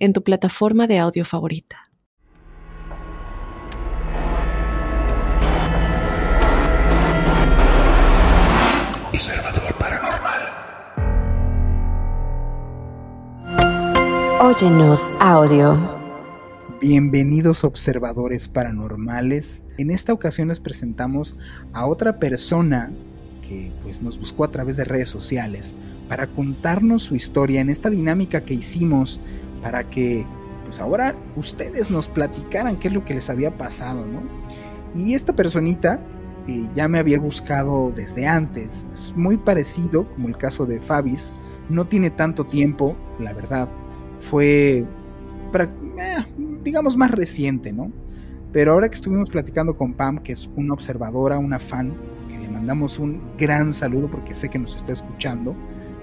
[0.00, 1.76] en tu plataforma de audio favorita.
[9.12, 10.40] Observador Paranormal.
[14.40, 16.00] Óyenos audio.
[16.80, 19.62] Bienvenidos observadores paranormales.
[19.76, 21.36] En esta ocasión les presentamos
[21.74, 22.90] a otra persona
[23.46, 25.74] que pues nos buscó a través de redes sociales
[26.08, 29.20] para contarnos su historia en esta dinámica que hicimos
[29.62, 30.26] para que
[30.64, 34.22] pues ahora ustedes nos platicaran qué es lo que les había pasado, ¿no?
[34.94, 36.00] Y esta personita
[36.46, 41.32] eh, ya me había buscado desde antes, es muy parecido como el caso de Fabis,
[41.68, 43.68] no tiene tanto tiempo, la verdad,
[44.18, 44.84] fue
[45.98, 46.24] eh,
[46.62, 47.92] digamos, más reciente, ¿no?
[48.52, 51.94] Pero ahora que estuvimos platicando con Pam, que es una observadora, una fan,
[52.28, 55.56] que le mandamos un gran saludo porque sé que nos está escuchando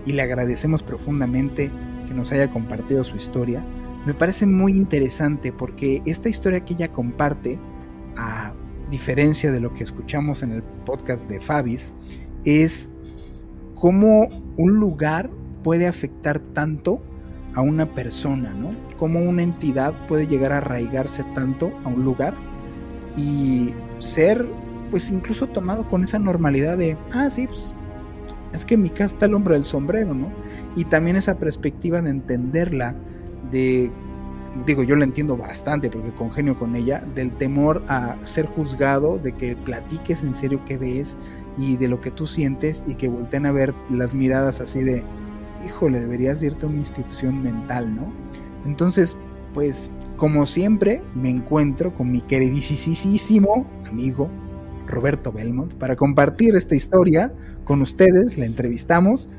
[0.05, 1.71] y le agradecemos profundamente
[2.07, 3.63] que nos haya compartido su historia,
[4.05, 7.59] me parece muy interesante porque esta historia que ella comparte,
[8.15, 8.53] a
[8.89, 11.93] diferencia de lo que escuchamos en el podcast de Fabis,
[12.45, 12.89] es
[13.75, 15.29] cómo un lugar
[15.63, 17.01] puede afectar tanto
[17.53, 18.71] a una persona, ¿no?
[18.97, 22.33] Cómo una entidad puede llegar a arraigarse tanto a un lugar
[23.17, 24.47] y ser,
[24.89, 27.73] pues incluso tomado con esa normalidad de, ah, sí, pues
[28.53, 30.29] es que mi casa está el hombro del sombrero, ¿no?
[30.75, 32.95] Y también esa perspectiva de entenderla,
[33.51, 33.91] de,
[34.65, 39.33] digo, yo la entiendo bastante porque congenio con ella, del temor a ser juzgado, de
[39.33, 41.17] que platiques en serio qué ves
[41.57, 45.03] y de lo que tú sientes y que volteen a ver las miradas así de,
[45.65, 48.11] híjole, deberías irte a una institución mental, ¿no?
[48.65, 49.15] Entonces,
[49.53, 54.29] pues, como siempre, me encuentro con mi queridísimo amigo
[54.87, 57.33] Roberto Belmont para compartir esta historia
[57.63, 59.29] con ustedes, la entrevistamos.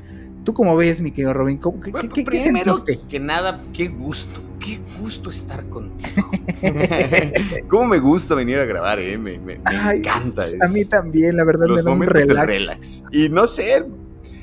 [0.43, 1.59] ¿Tú cómo ves, mi querido Robin?
[1.59, 2.99] ¿Qué, qué, qué sentiste?
[3.09, 6.31] que nada, qué gusto, qué gusto estar contigo.
[7.67, 9.17] ¿Cómo me gusta venir a grabar, eh?
[9.17, 10.43] Me, me, encanta.
[10.61, 12.47] A mí también, la verdad, me da un relax.
[12.47, 13.03] relax.
[13.11, 13.85] Y no sé,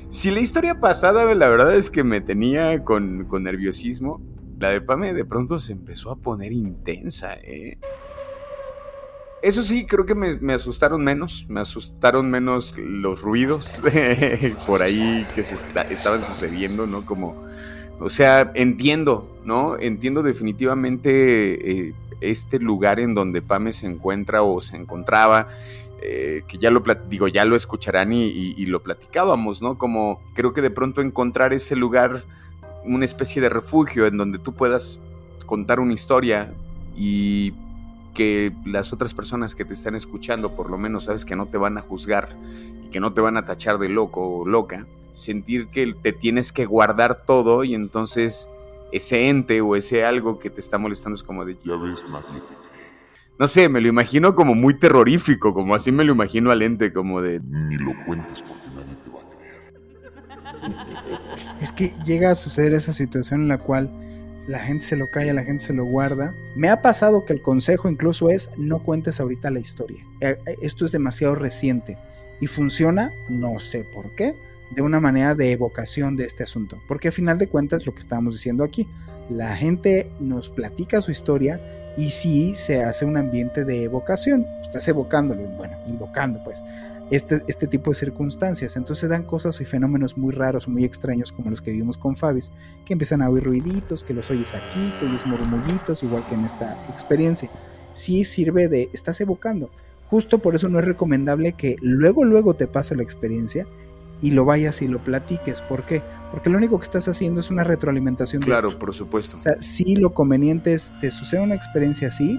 [0.08, 4.20] si la historia pasada, la verdad es que me tenía con, nerviosismo,
[4.58, 7.78] la de Pame de pronto se empezó a poner intensa, ¿eh?
[9.42, 13.82] Eso sí, creo que me, asustaron menos, me asustaron menos los ruidos
[14.66, 17.04] por ahí que se estaban sucediendo, ¿no?
[17.04, 17.44] Como,
[18.00, 19.78] o sea, entiendo, ¿no?
[19.78, 25.48] Entiendo definitivamente eh, este lugar en donde Pame se encuentra o se encontraba
[26.02, 29.78] eh, que ya lo digo, ya lo escucharán y, lo platicábamos, ¿no?
[29.78, 32.22] Como creo que de pronto encontrar ese lugar,
[32.84, 35.00] una especie de refugio en donde tú puedas
[35.46, 36.52] contar una historia
[36.94, 37.54] y
[38.16, 41.58] que las otras personas que te están escuchando, por lo menos sabes que no te
[41.58, 42.34] van a juzgar
[42.82, 46.50] y que no te van a tachar de loco o loca, sentir que te tienes
[46.50, 48.48] que guardar todo y entonces
[48.90, 51.58] ese ente o ese algo que te está molestando es como de...
[51.62, 52.56] Ya ves, magnífico
[53.38, 56.94] no sé, me lo imagino como muy terrorífico, como así me lo imagino al ente,
[56.94, 57.40] como de...
[57.40, 59.28] Ni lo cuentes porque nadie te va a
[60.62, 61.60] creer.
[61.60, 63.90] Es que llega a suceder esa situación en la cual
[64.46, 66.34] la gente se lo calla, la gente se lo guarda.
[66.54, 70.04] Me ha pasado que el consejo incluso es no cuentes ahorita la historia.
[70.20, 71.98] Eh, eh, esto es demasiado reciente
[72.40, 74.36] y funciona, no sé por qué,
[74.70, 76.80] de una manera de evocación de este asunto.
[76.86, 78.88] Porque a final de cuentas lo que estábamos diciendo aquí,
[79.28, 81.60] la gente nos platica su historia
[81.96, 84.46] y sí se hace un ambiente de evocación.
[84.62, 86.62] Estás evocándolo, bueno, invocando pues
[87.10, 88.76] este, este tipo de circunstancias.
[88.76, 92.52] Entonces dan cosas y fenómenos muy raros, muy extraños como los que vimos con Fabis,
[92.84, 96.44] que empiezan a oír ruiditos, que los oyes aquí, que oyes murmullitos, igual que en
[96.44, 97.50] esta experiencia.
[97.92, 99.70] Sí sirve de, estás evocando.
[100.10, 103.66] Justo por eso no es recomendable que luego, luego te pase la experiencia
[104.20, 105.62] y lo vayas y lo platiques.
[105.62, 106.02] ¿Por qué?
[106.30, 108.42] Porque lo único que estás haciendo es una retroalimentación.
[108.42, 109.36] Claro, por supuesto.
[109.36, 112.38] O sea, sí lo conveniente es, te sucede una experiencia así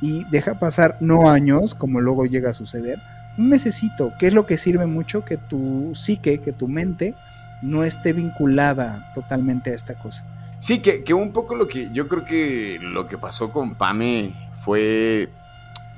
[0.00, 2.98] y deja pasar no años, como luego llega a suceder,
[3.38, 7.14] un mesecito, que es lo que sirve mucho que tu psique, que tu mente
[7.62, 10.24] no esté vinculada totalmente a esta cosa.
[10.58, 14.34] Sí, que, que un poco lo que yo creo que lo que pasó con Pame
[14.54, 15.28] fue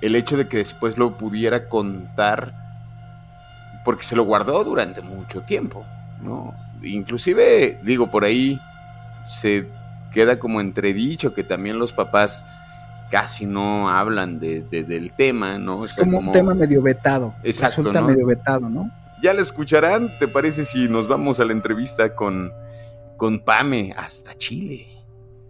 [0.03, 2.55] el hecho de que después lo pudiera contar
[3.85, 5.87] porque se lo guardó durante mucho tiempo,
[6.23, 6.55] ¿no?
[6.83, 8.61] Inclusive, digo, por ahí
[9.27, 9.67] se
[10.13, 12.45] queda como entredicho que también los papás
[13.11, 15.81] casi no hablan de, de- del tema, ¿no?
[15.81, 17.35] O Es como un tema medio vetado.
[17.45, 18.09] Exacto, Resulta ¿no?
[18.09, 18.91] medio vetado, ¿no?
[19.23, 22.51] Ya la escucharán, ¿te parece si nos vamos a la entrevista con,
[23.19, 24.87] con Pame hasta Chile?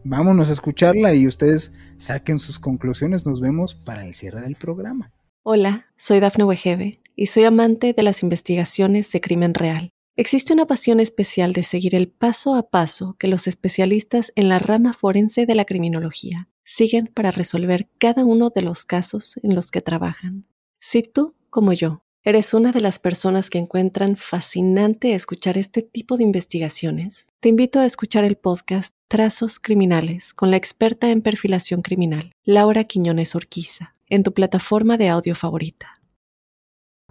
[0.03, 3.27] Vámonos a escucharla y ustedes saquen sus conclusiones.
[3.27, 5.13] Nos vemos para el cierre del programa.
[5.43, 9.91] Hola, soy Dafne Wegebe y soy amante de las investigaciones de crimen real.
[10.17, 14.59] Existe una pasión especial de seguir el paso a paso que los especialistas en la
[14.59, 19.73] rama forense de la criminología siguen para resolver cada uno de los casos en los
[19.73, 20.47] que trabajan.
[20.79, 26.17] Si tú, como yo, eres una de las personas que encuentran fascinante escuchar este tipo
[26.17, 31.83] de investigaciones, te invito a escuchar el podcast Trazos Criminales con la experta en perfilación
[31.83, 36.01] criminal, Laura Quiñones Orquiza, en tu plataforma de audio favorita.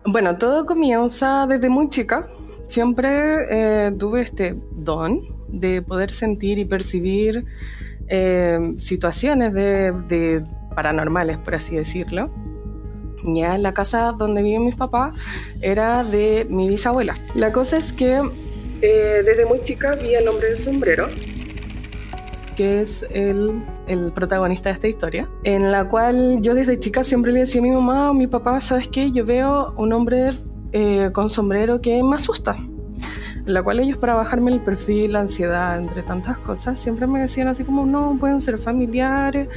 [0.06, 2.30] Bueno, todo comienza desde muy chica.
[2.70, 3.10] Siempre
[3.50, 5.20] eh, tuve este don
[5.50, 7.46] de poder sentir y percibir
[8.10, 10.44] eh, situaciones de, de
[10.76, 12.30] paranormales, por así decirlo.
[13.24, 15.14] Ya la casa donde viven mis papás
[15.62, 17.18] era de mi bisabuela.
[17.36, 18.22] La cosa es que
[18.82, 21.08] eh, desde muy chica vi al hombre del sombrero,
[22.56, 27.32] que es el, el protagonista de esta historia, en la cual yo desde chica siempre
[27.32, 29.12] le decía a mi mamá o mi papá, ¿sabes qué?
[29.12, 30.32] Yo veo un hombre
[30.72, 32.56] eh, con sombrero que me asusta.
[33.50, 37.48] La cual ellos para bajarme el perfil, la ansiedad, entre tantas cosas, siempre me decían
[37.48, 39.50] así como, no, pueden ser familiares,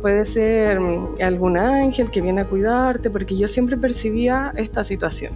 [0.00, 5.34] puede ser mm, algún ángel que viene a cuidarte, porque yo siempre percibía esta situación.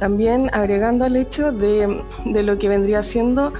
[0.00, 3.52] También agregando al hecho de, de lo que vendría siendo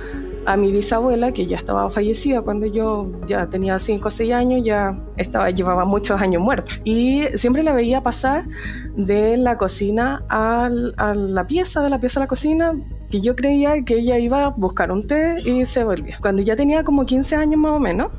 [0.44, 4.62] a mi bisabuela, que ya estaba fallecida cuando yo ya tenía 5 o 6 años,
[4.64, 6.73] ya estaba, llevaba muchos años muerta.
[6.85, 8.49] Y siempre la veía pasar
[8.97, 12.75] de la cocina a la pieza, de la pieza a la cocina,
[13.12, 16.17] que yo creía que ella iba a buscar un té y se volvía.
[16.23, 18.11] Cuando ya tenía como 15 años más o menos,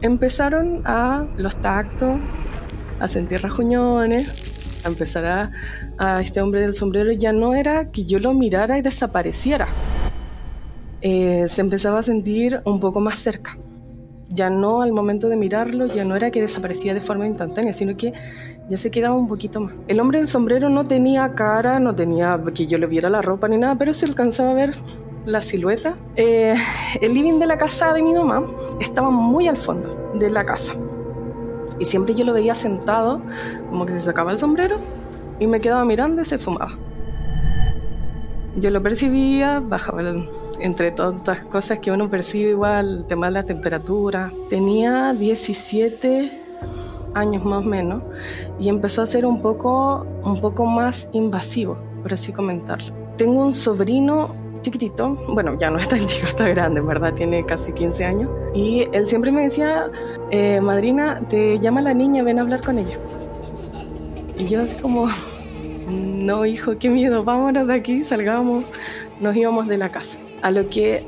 [0.00, 2.18] empezaron a los tactos,
[2.98, 4.28] a sentir rajuñones,
[4.84, 5.52] a empezar a,
[5.96, 9.68] a este hombre del sombrero, ya no era que yo lo mirara y desapareciera.
[11.02, 13.56] Eh, se empezaba a sentir un poco más cerca.
[14.28, 17.96] Ya no al momento de mirarlo, ya no era que desaparecía de forma instantánea, sino
[17.96, 18.12] que
[18.68, 19.74] ya se quedaba un poquito más.
[19.88, 23.48] El hombre del sombrero no tenía cara, no tenía que yo le viera la ropa
[23.48, 24.74] ni nada, pero se alcanzaba a ver
[25.26, 25.94] la silueta.
[26.16, 26.54] Eh,
[27.00, 28.44] el living de la casa de mi mamá
[28.80, 30.74] estaba muy al fondo de la casa.
[31.78, 33.20] Y siempre yo lo veía sentado,
[33.68, 34.76] como que se sacaba el sombrero
[35.40, 36.72] y me quedaba mirando y se fumaba.
[38.56, 40.28] Yo lo percibía, bajaba el-
[40.60, 44.32] entre todas estas cosas que uno percibe igual, el tema de la temperatura.
[44.48, 46.30] Tenía 17
[47.14, 48.02] años más o menos
[48.60, 52.94] y empezó a ser un poco, un poco más invasivo, por así comentarlo.
[53.16, 54.28] Tengo un sobrino
[54.62, 58.30] chiquitito, bueno, ya no es tan chico, está grande, en verdad, tiene casi 15 años.
[58.54, 59.90] Y él siempre me decía,
[60.30, 62.98] eh, madrina, te llama la niña, ven a hablar con ella.
[64.38, 65.08] Y yo así como,
[65.88, 68.64] no, hijo, qué miedo, vámonos de aquí, salgamos,
[69.20, 70.18] nos íbamos de la casa.
[70.40, 71.04] A lo que,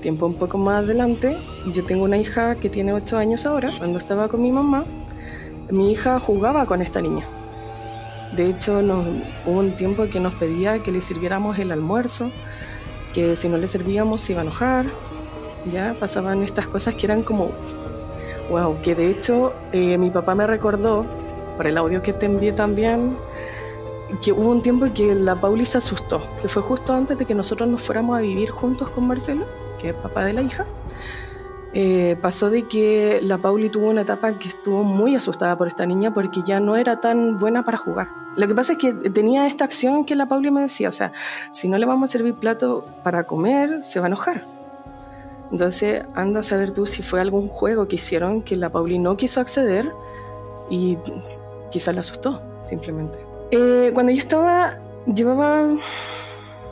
[0.00, 1.36] tiempo un poco más adelante,
[1.72, 3.68] yo tengo una hija que tiene 8 años ahora.
[3.78, 4.84] Cuando estaba con mi mamá,
[5.70, 7.26] mi hija jugaba con esta niña.
[8.34, 8.80] De hecho,
[9.46, 12.30] hubo un tiempo que nos pedía que le sirviéramos el almuerzo,
[13.14, 14.86] que si no le servíamos se iba a enojar.
[15.70, 17.50] Ya pasaban estas cosas que eran como,
[18.50, 21.04] wow, que de hecho eh, mi papá me recordó,
[21.56, 23.16] por el audio que te envié también,
[24.22, 27.34] que hubo un tiempo que la Pauli se asustó, que fue justo antes de que
[27.34, 29.46] nosotros nos fuéramos a vivir juntos con Marcelo,
[29.80, 30.66] que es papá de la hija.
[31.74, 35.84] Eh, pasó de que la Pauli tuvo una etapa que estuvo muy asustada por esta
[35.84, 38.08] niña porque ya no era tan buena para jugar.
[38.36, 41.12] Lo que pasa es que tenía esta acción que la Pauli me decía, o sea,
[41.52, 44.46] si no le vamos a servir plato para comer, se va a enojar.
[45.52, 49.16] Entonces, anda a saber tú si fue algún juego que hicieron que la Pauli no
[49.16, 49.92] quiso acceder
[50.68, 50.98] y
[51.70, 53.18] quizás la asustó, simplemente.
[53.52, 55.68] Eh, cuando yo estaba, llevaba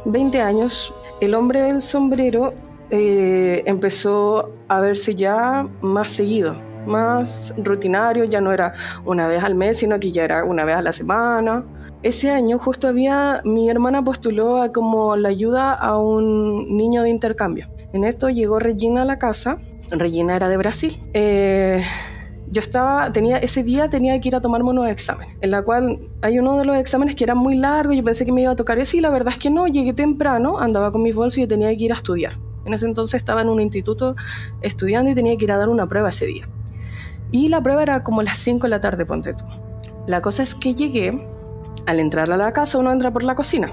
[0.07, 2.53] 20 años, el hombre del sombrero
[2.97, 6.55] eh, empezó a verse ya más seguido,
[6.87, 8.73] más rutinario, ya no era
[9.05, 11.65] una vez al mes, sino que ya era una vez a la semana.
[12.05, 17.11] Ese año justo había, mi hermana postuló a como la ayuda a un niño de
[17.11, 17.69] intercambio.
[17.93, 19.57] En esto llegó Regina a la casa,
[19.91, 21.03] Regina era de Brasil.
[21.15, 21.83] Eh,
[22.49, 25.99] yo estaba, tenía, ese día tenía que ir a tomarme unos exámenes, en la cual
[26.23, 28.57] hay uno de los exámenes que era muy largo, yo pensé que me iba a
[28.57, 31.49] tocar ese y la verdad es que no, llegué temprano, andaba con mis bolsos y
[31.49, 32.35] tenía que ir a estudiar.
[32.65, 34.17] En ese entonces estaba en un instituto
[34.63, 36.49] estudiando y tenía que ir a dar una prueba ese día.
[37.33, 39.45] Y la prueba era como las 5 de la tarde, ponte tú.
[40.07, 41.27] La cosa es que llegué,
[41.87, 43.73] al entrar a la casa uno entra por la cocina.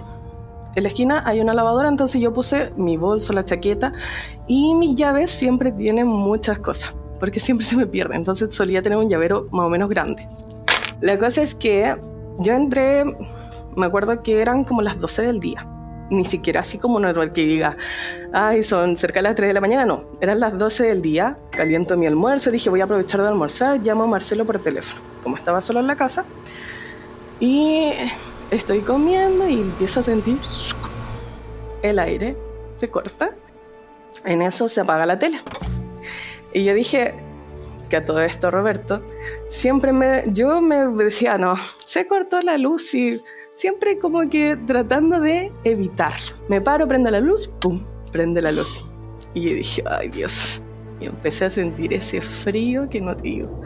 [0.76, 3.92] En la esquina hay una lavadora, entonces yo puse mi bolso, la chaqueta
[4.48, 8.98] y mis llaves siempre tienen muchas cosas, porque siempre se me pierde, entonces solía tener
[8.98, 10.26] un llavero más o menos grande.
[11.02, 11.96] La cosa es que
[12.40, 13.04] yo entré,
[13.76, 15.68] me acuerdo que eran como las 12 del día,
[16.12, 17.78] ni siquiera así como normal que diga,
[18.34, 21.38] ay, son cerca de las 3 de la mañana, no, eran las 12 del día,
[21.50, 25.38] caliento mi almuerzo, dije voy a aprovechar de almorzar, llamo a Marcelo por teléfono, como
[25.38, 26.26] estaba solo en la casa,
[27.40, 27.94] y
[28.52, 30.38] estoy comiendo y empiezo a sentir
[31.82, 32.38] el aire
[32.76, 33.36] se corta.
[34.26, 35.40] En eso se apaga la tele.
[36.54, 37.14] Y yo dije
[37.90, 39.04] que a todo esto, Roberto,
[39.50, 43.22] siempre me, yo me decía, no, se cortó la luz y
[43.62, 46.36] siempre como que tratando de evitarlo.
[46.50, 48.84] Me paro, prende la luz, pum, prende la luz.
[49.36, 50.64] Y dije, ay Dios.
[51.00, 53.62] Y empecé a sentir ese frío que no digo.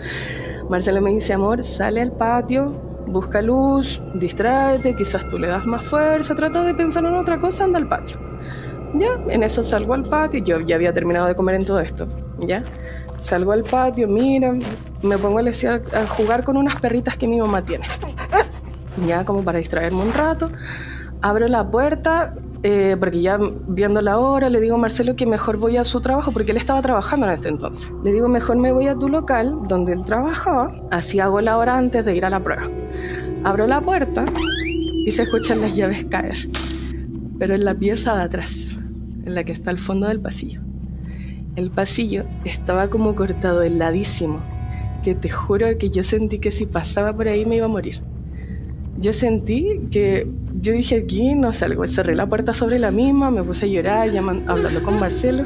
[0.69, 2.65] Marcelo me dice, amor, sale al patio,
[3.07, 7.63] busca luz, distráete, quizás tú le das más fuerza, trata de pensar en otra cosa,
[7.63, 8.17] anda al patio.
[8.95, 12.05] Ya, en eso salgo al patio, yo ya había terminado de comer en todo esto,
[12.39, 12.65] ya.
[13.17, 14.53] Salgo al patio, mira,
[15.01, 17.87] me pongo a jugar con unas perritas que mi mamá tiene.
[19.05, 20.51] Ya, como para distraerme un rato.
[21.21, 23.37] Abro la puerta, eh, porque ya
[23.67, 26.57] viendo la hora, le digo a Marcelo que mejor voy a su trabajo, porque él
[26.57, 27.91] estaba trabajando en este entonces.
[28.03, 31.77] Le digo, mejor me voy a tu local, donde él trabajaba, así hago la hora
[31.77, 32.69] antes de ir a la prueba.
[33.43, 34.25] Abro la puerta
[35.05, 36.35] y se escuchan las llaves caer,
[37.37, 38.79] pero en la pieza de atrás,
[39.25, 40.61] en la que está al fondo del pasillo.
[41.55, 44.41] El pasillo estaba como cortado, heladísimo,
[45.03, 48.01] que te juro que yo sentí que si pasaba por ahí me iba a morir.
[48.97, 50.27] Yo sentí que
[50.61, 54.09] yo dije aquí no salgo, cerré la puerta sobre la misma, me puse a llorar,
[54.47, 55.43] hablando con Marcelo.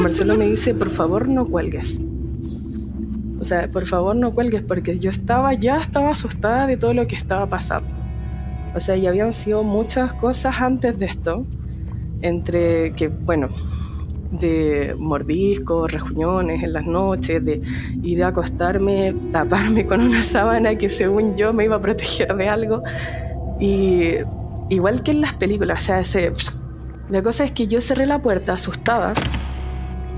[0.00, 2.00] Marcelo me dice, por favor no cuelgues.
[3.38, 7.06] O sea, por favor no cuelgues porque yo estaba, ya estaba asustada de todo lo
[7.06, 7.88] que estaba pasando.
[8.74, 11.46] O sea, ya habían sido muchas cosas antes de esto,
[12.22, 13.48] entre que, bueno,
[14.30, 17.60] de mordiscos, rejuñones en las noches, de
[18.02, 22.48] ir a acostarme, taparme con una sábana que según yo me iba a proteger de
[22.48, 22.82] algo.
[23.58, 24.14] Y
[24.68, 26.32] igual que en las películas, o sea, ese...
[27.08, 29.14] La cosa es que yo cerré la puerta asustada.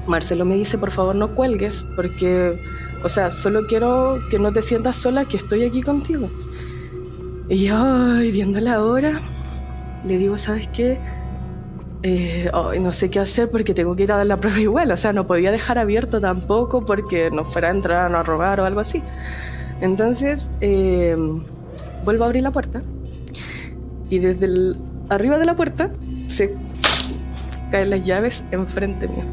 [0.06, 2.54] Marcelo me dice, por favor no cuelgues, porque,
[3.02, 6.28] o sea, solo quiero que no te sientas sola, que estoy aquí contigo.
[7.48, 9.20] Y yo, viendo la hora,
[10.04, 10.98] le digo, ¿sabes qué?
[12.04, 14.90] Eh, no sé qué hacer porque tengo que ir a dar la prueba igual.
[14.90, 18.64] O sea, no podía dejar abierto tampoco porque no fuera a entrar a robar o
[18.64, 19.02] algo así.
[19.80, 21.16] Entonces, eh,
[22.04, 22.82] vuelvo a abrir la puerta
[24.10, 24.76] y desde el,
[25.08, 25.90] arriba de la puerta
[26.28, 26.54] se
[27.70, 29.24] caen las llaves enfrente mío.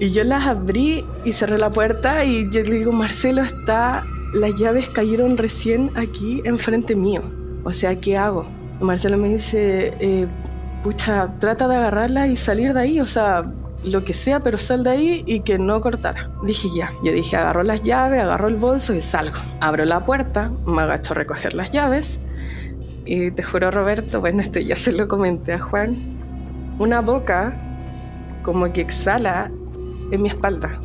[0.00, 4.04] Y yo las abrí y cerré la puerta y yo le digo, Marcelo, está,
[4.34, 7.22] las llaves cayeron recién aquí enfrente mío.
[7.64, 8.46] O sea, ¿qué hago?
[8.80, 10.26] Marcelo me dice, eh,
[10.82, 13.44] pucha, trata de agarrarla y salir de ahí, o sea,
[13.84, 16.30] lo que sea, pero sal de ahí y que no cortara.
[16.42, 19.38] Dije ya, yo dije, agarro las llaves, agarro el bolso y salgo.
[19.60, 22.20] Abro la puerta, me agacho a recoger las llaves
[23.04, 25.96] y te juro, Roberto, bueno, esto ya se lo comenté a Juan,
[26.78, 27.54] una boca
[28.42, 29.50] como que exhala
[30.10, 30.78] en mi espalda.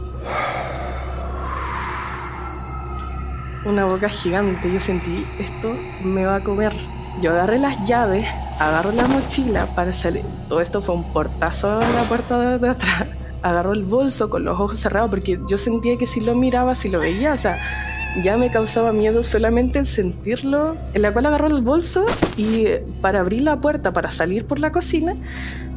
[3.65, 4.71] Una boca gigante.
[4.71, 6.73] Yo sentí, esto me va a comer.
[7.21, 8.25] Yo agarré las llaves,
[8.63, 10.23] agarro la mochila para salir.
[10.47, 13.05] Todo esto fue un portazo en la puerta de atrás.
[13.41, 16.87] Agarro el bolso con los ojos cerrados porque yo sentía que si lo miraba, si
[16.87, 17.57] lo veía, o sea,
[18.23, 22.05] ya me causaba miedo solamente el sentirlo, en la cual agarro el bolso
[22.37, 22.67] y
[23.01, 25.15] para abrir la puerta, para salir por la cocina,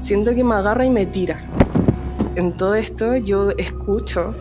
[0.00, 1.40] siento que me agarra y me tira.
[2.36, 4.32] En todo esto yo escucho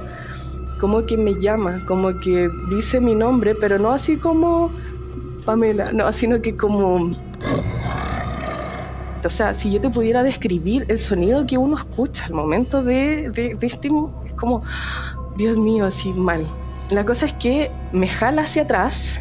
[0.80, 4.70] como que me llama, como que dice mi nombre, pero no así como
[5.46, 7.16] Pamela, no, sino que como...
[9.26, 13.30] O sea, si yo te pudiera describir el sonido que uno escucha al momento de,
[13.32, 13.90] de, de este...
[14.26, 14.64] Es como,
[15.38, 16.46] Dios mío, así mal.
[16.90, 19.20] La cosa es que me jala hacia atrás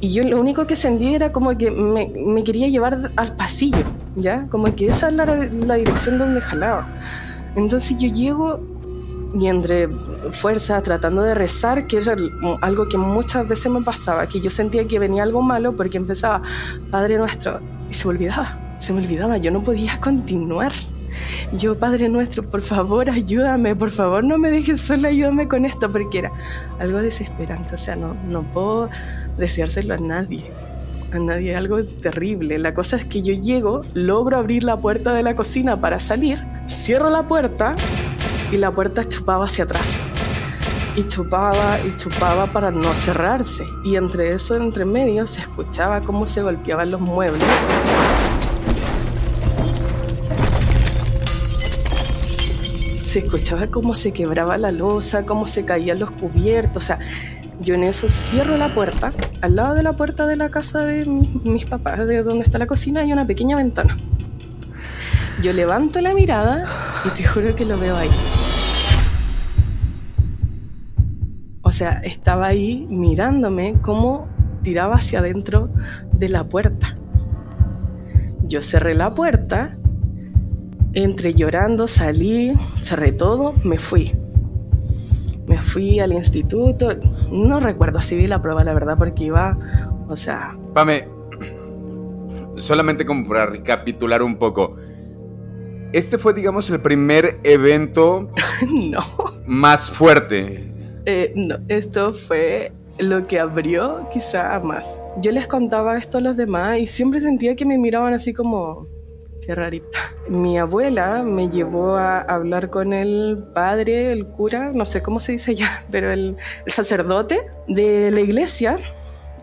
[0.00, 3.84] y yo lo único que sentí era como que me, me quería llevar al pasillo,
[4.16, 4.46] ¿ya?
[4.50, 6.86] Como que esa es la, la dirección donde jalaba.
[7.56, 8.60] Entonces yo llego
[9.34, 9.88] y entre
[10.30, 12.14] fuerza tratando de rezar, que era
[12.62, 16.42] algo que muchas veces me pasaba, que yo sentía que venía algo malo porque empezaba
[16.90, 17.60] Padre Nuestro
[17.90, 20.72] y se olvidaba, se me olvidaba, yo no podía continuar.
[21.52, 25.90] Yo, Padre nuestro, por favor, ayúdame, por favor, no me dejes sola, ayúdame con esto,
[25.90, 26.32] porque era
[26.78, 28.88] algo desesperante, o sea, no, no puedo
[29.38, 30.52] deseárselo a nadie,
[31.12, 32.60] a nadie, algo terrible.
[32.60, 36.44] La cosa es que yo llego, logro abrir la puerta de la cocina para salir,
[36.68, 37.74] cierro la puerta
[38.52, 39.86] y la puerta chupaba hacia atrás.
[40.94, 43.64] Y chupaba y chupaba para no cerrarse.
[43.84, 47.42] Y entre eso, entre medio, se escuchaba cómo se golpeaban los muebles
[53.16, 56.98] se escuchaba cómo se quebraba la losa, cómo se caían los cubiertos, o sea,
[57.62, 61.06] yo en eso cierro la puerta, al lado de la puerta de la casa de
[61.06, 63.96] mis papás, de donde está la cocina, hay una pequeña ventana.
[65.40, 66.66] Yo levanto la mirada
[67.06, 68.10] y te juro que lo veo ahí.
[71.62, 74.28] O sea, estaba ahí mirándome cómo
[74.60, 75.70] tiraba hacia adentro
[76.12, 76.98] de la puerta.
[78.42, 79.78] Yo cerré la puerta,
[80.96, 84.14] entre llorando salí, cerré todo, me fui.
[85.46, 86.88] Me fui al instituto,
[87.30, 89.58] no recuerdo si di la prueba, la verdad, porque iba,
[90.08, 90.56] o sea...
[90.72, 91.06] Pame,
[92.56, 94.76] solamente como para recapitular un poco.
[95.92, 98.30] Este fue, digamos, el primer evento
[98.72, 99.00] no.
[99.44, 100.72] más fuerte.
[101.04, 105.02] Eh, no, esto fue lo que abrió quizá más.
[105.20, 108.88] Yo les contaba esto a los demás y siempre sentía que me miraban así como,
[109.46, 109.98] qué rarita.
[110.28, 115.32] Mi abuela me llevó a hablar con el padre, el cura, no sé cómo se
[115.32, 118.76] dice ya, pero el, el sacerdote de la iglesia.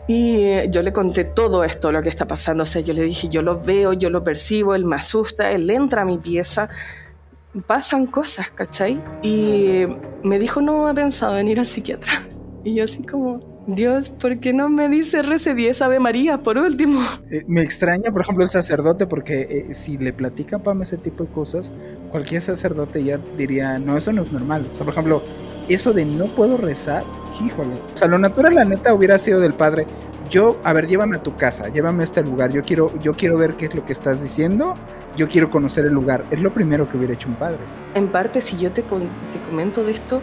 [0.06, 2.64] Y yo le conté todo esto, lo que está pasando.
[2.64, 5.70] O sea, yo le dije, yo lo veo, yo lo percibo, él me asusta, él
[5.70, 6.68] entra a mi pieza.
[7.66, 9.02] Pasan cosas, ¿cachai?
[9.22, 9.86] Y
[10.24, 12.14] me dijo, no he pensado en ir al psiquiatra.
[12.66, 17.00] Y yo así como, Dios, ¿por qué no me dice RC10 Ave María por último?
[17.32, 20.98] Eh, me extraña, por ejemplo, el sacerdote, porque eh, si le platica a Pam ese
[20.98, 21.72] tipo de cosas,
[22.12, 24.68] cualquier sacerdote ya diría, no, eso no es normal.
[24.74, 25.24] O sea, por ejemplo,
[25.70, 27.06] eso de no puedo rezar,
[27.44, 27.76] híjole.
[27.94, 29.86] O sea, lo natural, la neta, hubiera sido del padre.
[30.30, 32.52] Yo, a ver, llévame a tu casa, llévame a este lugar.
[32.52, 34.76] Yo quiero, yo quiero ver qué es lo que estás diciendo.
[35.16, 36.26] Yo quiero conocer el lugar.
[36.32, 37.60] Es lo primero que hubiera hecho un padre.
[37.94, 40.22] En parte, si yo te, te comento de esto,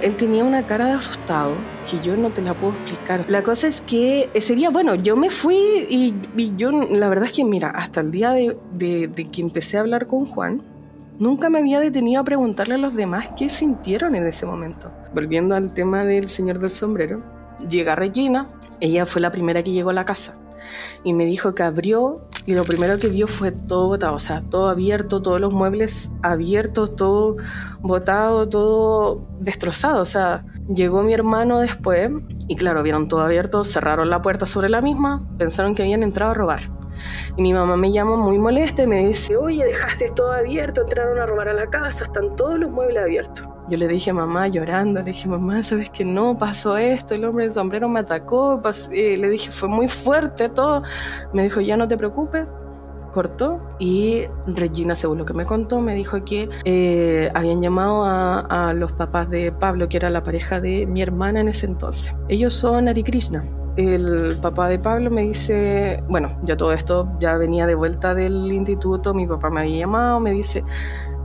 [0.00, 1.54] él tenía una cara de asustado
[1.90, 3.24] que yo no te la puedo explicar.
[3.28, 5.56] La cosa es que ese día, bueno, yo me fui
[5.88, 9.42] y, y yo, la verdad es que, mira, hasta el día de, de, de, que
[9.42, 10.62] empecé a hablar con Juan,
[11.18, 14.90] nunca me había detenido a preguntarle a los demás qué sintieron en ese momento.
[15.14, 17.22] Volviendo al tema del señor del sombrero,
[17.68, 18.48] llega Regina,
[18.80, 20.34] ella fue la primera que llegó a la casa
[21.04, 24.42] y me dijo que abrió y lo primero que vio fue todo botado, o sea,
[24.48, 27.36] todo abierto, todos los muebles abiertos, todo
[27.80, 32.10] botado, todo destrozado, o sea, llegó mi hermano después
[32.48, 36.32] y claro, vieron todo abierto, cerraron la puerta sobre la misma, pensaron que habían entrado
[36.32, 36.60] a robar.
[37.36, 41.18] Y mi mamá me llama muy molesta y me dice, oye, dejaste todo abierto, entraron
[41.18, 43.46] a robar a la casa, están todos los muebles abiertos.
[43.68, 46.38] Yo le dije a mamá llorando, le dije, mamá, ¿sabes que no?
[46.38, 50.82] Pasó esto, el hombre del sombrero me atacó, eh, le dije, fue muy fuerte todo.
[51.32, 52.46] Me dijo, ya no te preocupes,
[53.12, 58.40] cortó y Regina, según lo que me contó, me dijo que eh, habían llamado a,
[58.68, 62.14] a, los papás de Pablo, que era la pareja de mi hermana en ese entonces.
[62.28, 63.44] Ellos son Ari Krishna.
[63.76, 68.50] El papá de Pablo me dice, bueno, ya todo esto ya venía de vuelta del
[68.52, 70.64] instituto, mi papá me había llamado, me dice,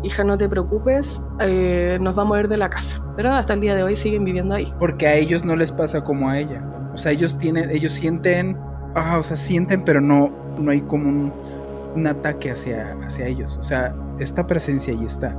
[0.03, 3.03] hija, no te preocupes, eh, nos va a mover de la casa.
[3.15, 4.73] Pero hasta el día de hoy siguen viviendo ahí.
[4.77, 6.63] Porque a ellos no les pasa como a ella.
[6.93, 8.57] O sea, ellos tienen, ellos sienten,
[8.95, 13.57] ah, o sea, sienten, pero no, no hay como un, ataque hacia, hacia ellos.
[13.57, 15.37] O sea, esta presencia ahí está.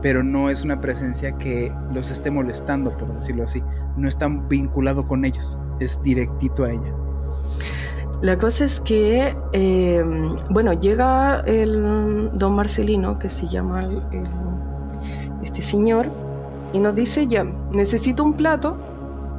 [0.00, 3.62] Pero no es una presencia que los esté molestando, por decirlo así.
[3.96, 5.58] No está vinculado con ellos.
[5.80, 6.94] Es directito a ella.
[8.20, 10.04] La cosa es que, eh,
[10.50, 13.88] bueno, llega el don Marcelino, que se llama
[15.42, 16.10] este señor,
[16.72, 18.76] y nos dice, ya, necesito un plato,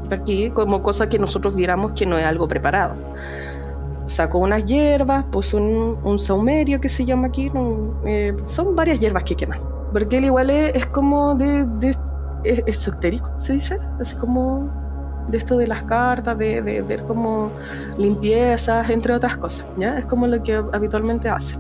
[0.10, 2.96] aquí como cosa que nosotros viéramos que no es algo preparado.
[4.06, 7.50] Sacó unas hierbas, puso un, un saumerio que se llama aquí,
[8.06, 9.60] eh, son varias hierbas que queman.
[9.92, 11.96] Porque él igual es, es como de, de
[12.44, 14.70] es esotérico, se dice, así como
[15.30, 17.52] de esto de las cartas, de, de, ver como
[17.98, 19.98] limpiezas, entre otras cosas, ¿ya?
[19.98, 21.58] Es como lo que habitualmente hace.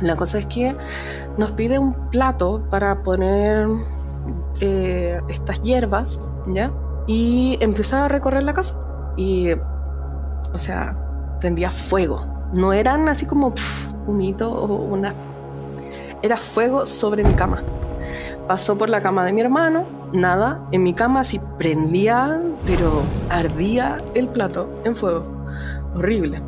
[0.00, 0.76] La cosa es que
[1.36, 3.68] nos pide un plato para poner
[4.60, 6.70] eh, estas hierbas, ¿ya?
[7.06, 8.78] Y empezaba a recorrer la casa.
[9.16, 10.96] Y, o sea,
[11.40, 12.26] prendía fuego.
[12.52, 15.14] No eran así como pff, humito o una...
[16.22, 17.62] Era fuego sobre mi cama.
[18.48, 23.98] Pasó por la cama de mi hermano, nada, en mi cama así prendía, pero ardía
[24.14, 25.24] el plato en fuego.
[25.94, 26.42] Horrible.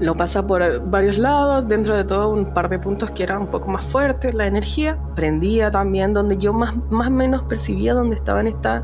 [0.00, 3.48] Lo pasa por varios lados, dentro de todo un par de puntos que eran un
[3.48, 4.96] poco más fuertes, la energía.
[5.16, 8.82] Prendía también donde yo más o menos percibía dónde estaban esta,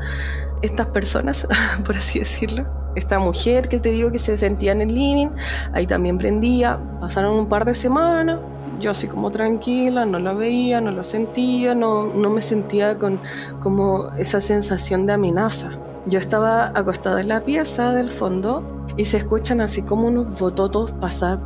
[0.61, 1.47] estas personas,
[1.85, 2.65] por así decirlo.
[2.95, 5.29] Esta mujer que te digo que se sentía en el living,
[5.73, 6.79] ahí también prendía.
[6.99, 8.39] Pasaron un par de semanas,
[8.79, 13.19] yo así como tranquila, no lo veía, no lo sentía, no, no me sentía con
[13.61, 15.71] como esa sensación de amenaza.
[16.05, 18.63] Yo estaba acostada en la pieza del fondo
[18.97, 21.39] y se escuchan así como unos bototos pasar,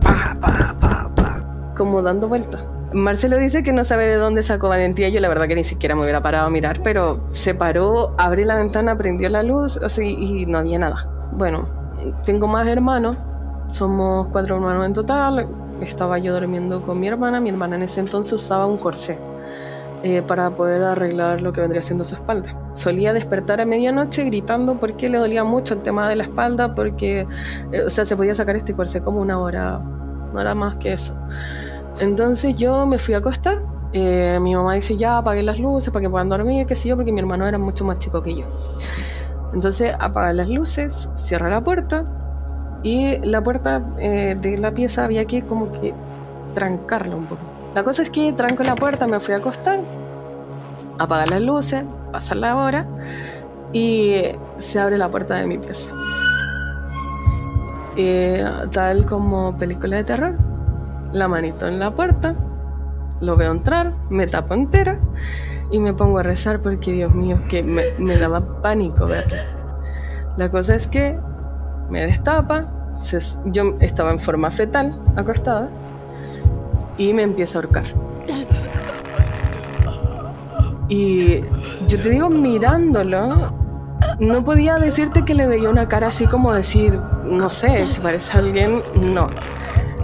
[0.00, 2.62] pa, pa, pa, pa, como dando vueltas.
[2.92, 5.08] Marcelo dice que no sabe de dónde sacó valentía.
[5.08, 8.46] Yo la verdad que ni siquiera me hubiera parado a mirar, pero se paró, abrió
[8.46, 11.10] la ventana, prendió la luz así, y no había nada.
[11.32, 11.64] Bueno,
[12.24, 13.16] tengo más hermanos,
[13.70, 15.48] somos cuatro hermanos en total.
[15.80, 17.40] Estaba yo durmiendo con mi hermana.
[17.40, 19.18] Mi hermana en ese entonces usaba un corsé
[20.02, 22.54] eh, para poder arreglar lo que vendría siendo su espalda.
[22.74, 27.26] Solía despertar a medianoche gritando porque le dolía mucho el tema de la espalda, porque,
[27.72, 29.78] eh, o sea, se podía sacar este corsé como una hora,
[30.32, 31.14] no era más que eso.
[31.98, 33.62] Entonces yo me fui a acostar.
[33.92, 36.96] Eh, mi mamá dice ya apagué las luces para que puedan dormir, qué sé yo,
[36.96, 38.44] porque mi hermano era mucho más chico que yo.
[39.54, 42.04] Entonces apaga las luces, cierra la puerta
[42.86, 45.92] y la puerta eh, de la pieza había que como que
[46.54, 47.42] trancarla un poco.
[47.74, 49.80] La cosa es que tranco la puerta, me fui a acostar,
[50.96, 52.86] apaga las luces, pasa la hora
[53.72, 54.22] y
[54.58, 55.90] se abre la puerta de mi pieza.
[57.96, 60.38] Eh, tal como película de terror,
[61.10, 62.36] la manito en la puerta,
[63.20, 65.00] lo veo entrar, me tapo entera
[65.72, 69.42] y me pongo a rezar porque Dios mío, que me, me daba pánico verlo.
[70.36, 71.18] La cosa es que
[71.90, 72.75] me destapa,
[73.46, 75.68] yo estaba en forma fetal, acostada,
[76.98, 77.84] y me empieza a ahorcar.
[80.88, 81.40] Y
[81.88, 83.52] yo te digo, mirándolo,
[84.18, 88.36] no podía decirte que le veía una cara así como decir, no sé, si parece
[88.38, 89.28] alguien, no.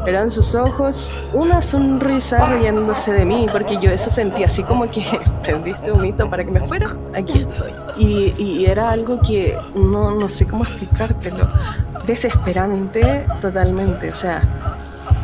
[0.06, 5.04] Eran sus ojos, una sonrisa riéndose de mí, porque yo eso sentí así como que
[5.42, 7.72] prendiste un hito para que me fuera, aquí estoy.
[7.96, 11.48] Y, y era algo que no, no sé cómo explicártelo,
[12.06, 14.42] desesperante totalmente, o sea,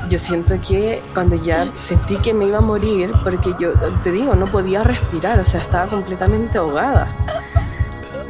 [0.08, 4.34] yo siento que cuando ya sentí que me iba a morir, porque yo te digo,
[4.34, 7.14] no podía respirar, o sea, estaba completamente ahogada.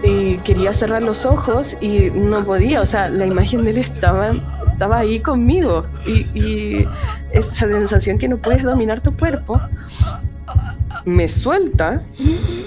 [0.02, 4.32] Y quería cerrar los ojos y no podía, o sea, la imagen de él estaba
[4.78, 6.86] estaba ahí conmigo y,
[7.32, 9.60] esa sensación que no puedes dominar tu cuerpo
[11.04, 12.04] me suelta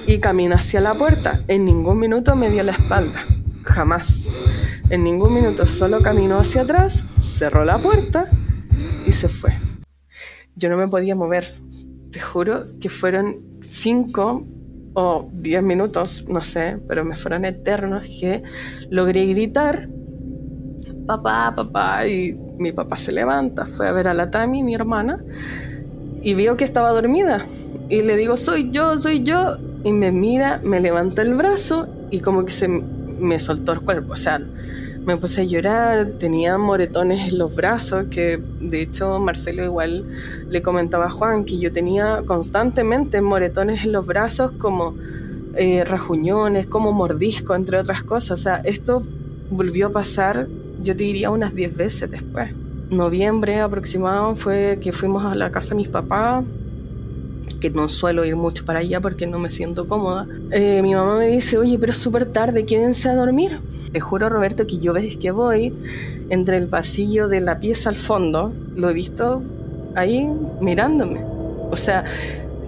[0.08, 1.40] y camina hacia la puerta.
[1.48, 3.22] En ningún minuto me dio la espalda,
[3.64, 4.82] jamás.
[4.90, 8.26] En ningún minuto solo caminó hacia atrás, cerró la puerta
[9.08, 9.54] y se fue.
[10.58, 11.46] Yo no me podía mover.
[12.12, 14.46] Te juro que fueron cinco
[14.96, 18.44] o diez minutos, no sé, pero me fueron eternos que
[18.90, 19.88] logré gritar
[21.06, 25.20] papá, papá, y mi papá se levanta, fue a ver a la Tami, mi hermana,
[26.22, 27.46] y vio que estaba dormida.
[27.90, 29.58] Y le digo, soy yo, soy yo.
[29.84, 34.14] Y me mira, me levanta el brazo y como que se me soltó el cuerpo.
[34.14, 34.40] O sea,
[35.06, 40.06] me puse a llorar, tenía moretones en los brazos, que de hecho Marcelo igual
[40.48, 44.96] le comentaba a Juan que yo tenía constantemente moretones en los brazos como
[45.56, 48.40] eh, rajuñones, como mordisco, entre otras cosas.
[48.40, 49.02] O sea, esto
[49.50, 50.48] volvió a pasar
[50.82, 52.52] yo te diría unas 10 veces después.
[52.90, 56.44] Noviembre aproximado fue que fuimos a la casa de mis papás,
[57.62, 60.28] que no suelo ir mucho para allá porque no me siento cómoda.
[60.52, 63.60] Eh, mi mamá me dice, oye, pero es súper tarde, quédense a dormir.
[63.94, 65.74] Te juro, Roberto, que yo ves que voy
[66.30, 69.42] entre el pasillo de la pieza al fondo, lo he visto
[69.96, 71.24] ahí mirándome.
[71.70, 72.04] O sea,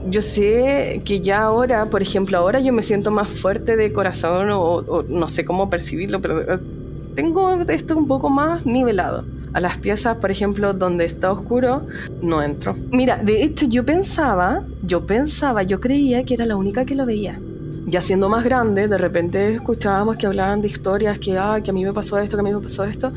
[0.09, 4.49] yo sé que ya ahora, por ejemplo, ahora yo me siento más fuerte de corazón
[4.51, 6.59] o, o no sé cómo percibirlo, pero
[7.15, 9.25] tengo esto un poco más nivelado.
[9.53, 11.85] A las piezas, por ejemplo, donde está oscuro,
[12.21, 12.75] no entro.
[12.91, 17.05] Mira, de hecho yo pensaba, yo pensaba, yo creía que era la única que lo
[17.05, 17.39] veía.
[17.85, 21.73] Ya siendo más grande, de repente escuchábamos que hablaban de historias, que, ah, que a
[21.73, 23.13] mí me pasó esto, que a mí me pasó esto,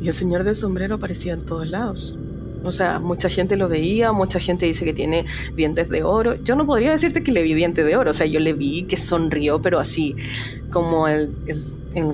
[0.00, 2.16] y el señor del sombrero aparecía en todos lados.
[2.64, 5.24] O sea, mucha gente lo veía, mucha gente dice que tiene
[5.56, 6.34] dientes de oro.
[6.34, 8.84] Yo no podría decirte que le vi dientes de oro, o sea, yo le vi
[8.84, 10.16] que sonrió, pero así,
[10.70, 11.62] como el el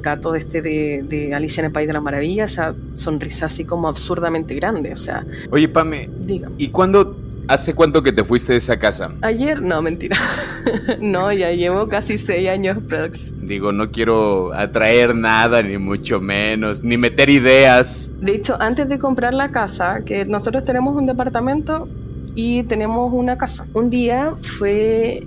[0.01, 3.88] gato este de, de, Alicia en el País de las Maravillas, esa sonrisa así como
[3.88, 5.25] absurdamente grande, o sea...
[5.51, 6.51] Oye, Pame, diga.
[6.59, 7.17] ¿y cuándo,
[7.49, 9.12] hace cuánto que te fuiste de esa casa?
[9.23, 10.17] Ayer, no, mentira.
[11.01, 13.33] no, ya llevo casi seis años prox.
[13.41, 18.11] Digo, no quiero atraer nada, ni mucho menos, ni meter ideas.
[18.21, 21.88] De hecho, antes de comprar la casa, que nosotros tenemos un departamento
[22.35, 23.67] y tenemos una casa.
[23.75, 25.27] Un día fue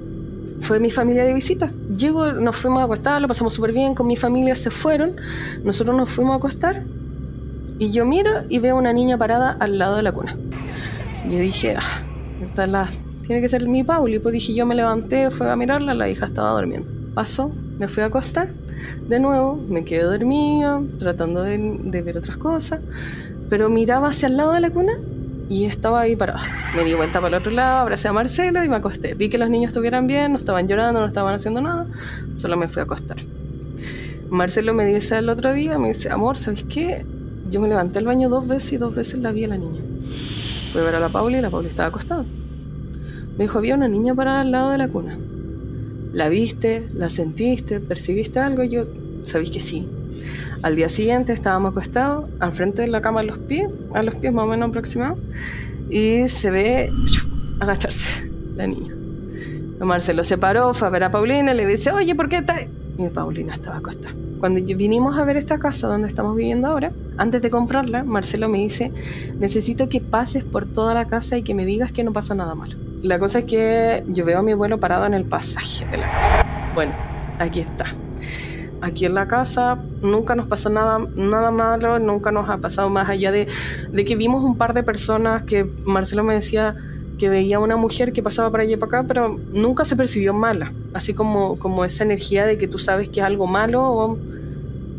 [0.61, 1.71] fue mi familia de visita.
[1.95, 5.15] Llego, nos fuimos a acostar, lo pasamos súper bien, con mi familia se fueron,
[5.63, 6.83] nosotros nos fuimos a acostar
[7.79, 10.37] y yo miro y veo una niña parada al lado de la cuna.
[11.25, 12.03] Y yo dije, ah,
[12.43, 12.89] esta la,
[13.25, 14.19] tiene que ser mi Pauli.
[14.19, 16.87] Pues dije, yo me levanté, fui a mirarla, la hija estaba durmiendo.
[17.13, 18.49] Pasó, me fui a acostar,
[19.07, 22.79] de nuevo, me quedé dormida, tratando de, de ver otras cosas,
[23.49, 24.93] pero miraba hacia el lado de la cuna
[25.49, 26.41] y estaba ahí parada.
[26.75, 29.15] Me di vuelta para el otro lado, abracé a Marcelo y me acosté.
[29.15, 31.87] Vi que los niños estuvieran bien, no estaban llorando, no estaban haciendo nada,
[32.33, 33.17] solo me fui a acostar.
[34.29, 37.05] Marcelo me dice el otro día, me dice, amor, ¿sabes qué?
[37.49, 39.81] Yo me levanté al baño dos veces y dos veces la vi a la niña.
[40.71, 42.23] Fui a ver a la Pauli y la Pauli estaba acostada.
[43.37, 45.17] Me dijo, había una niña parada al lado de la cuna.
[46.13, 46.87] ¿La viste?
[46.93, 47.81] ¿La sentiste?
[47.81, 48.63] ¿Percibiste algo?
[48.63, 48.85] Yo,
[49.23, 49.85] sabéis que sí.
[50.61, 54.15] Al día siguiente estábamos acostados al frente de la cama a los pies, a los
[54.15, 55.17] pies más o menos aproximados,
[55.89, 56.89] y se ve
[57.59, 58.93] agacharse la niña.
[59.79, 62.67] Marcelo se paró, fue a ver a Paulina y le dice, oye, ¿por qué estás...?
[62.97, 64.13] Y Paulina estaba acostada.
[64.39, 68.59] Cuando vinimos a ver esta casa donde estamos viviendo ahora, antes de comprarla, Marcelo me
[68.59, 68.91] dice,
[69.39, 72.53] necesito que pases por toda la casa y que me digas que no pasa nada
[72.55, 72.75] malo.
[73.01, 76.11] La cosa es que yo veo a mi abuelo parado en el pasaje de la
[76.11, 76.45] casa.
[76.75, 76.93] Bueno,
[77.39, 77.85] aquí está.
[78.81, 83.09] Aquí en la casa nunca nos pasó nada, nada malo, nunca nos ha pasado más
[83.09, 83.47] allá de,
[83.91, 86.75] de que vimos un par de personas que Marcelo me decía,
[87.21, 90.33] que veía una mujer que pasaba por allí y para acá, pero nunca se percibió
[90.33, 90.73] mala.
[90.91, 94.17] Así como, como esa energía de que tú sabes que es algo malo o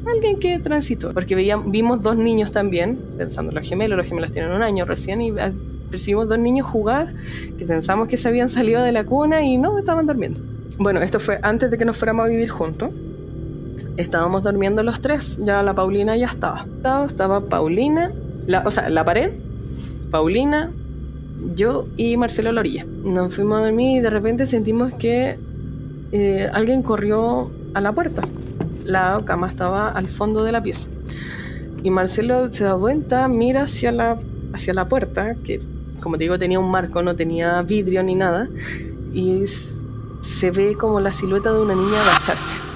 [0.07, 1.13] alguien que transitó.
[1.13, 4.85] Porque veíamos, vimos dos niños también, pensando en los gemelos, los gemelos tienen un año
[4.85, 5.53] recién, y ah,
[5.91, 7.13] percibimos dos niños jugar
[7.59, 10.41] que pensamos que se habían salido de la cuna y no, estaban durmiendo.
[10.79, 12.91] Bueno, esto fue antes de que nos fuéramos a vivir juntos.
[13.97, 16.67] Estábamos durmiendo los tres, ya la Paulina ya estaba.
[16.77, 18.13] Estaba, estaba Paulina,
[18.47, 19.33] la, o sea, la pared,
[20.11, 20.71] Paulina,
[21.55, 22.87] yo y Marcelo Lorilla.
[23.05, 25.39] Nos fuimos a dormir y de repente sentimos que
[26.13, 28.23] eh, alguien corrió a la puerta.
[28.85, 30.89] La cama estaba al fondo de la pieza.
[31.83, 34.17] Y Marcelo se da vuelta, mira hacia la,
[34.53, 35.61] hacia la puerta, que
[36.01, 38.49] como te digo tenía un marco, no tenía vidrio ni nada,
[39.13, 39.45] y
[40.21, 42.72] se ve como la silueta de una niña agacharse.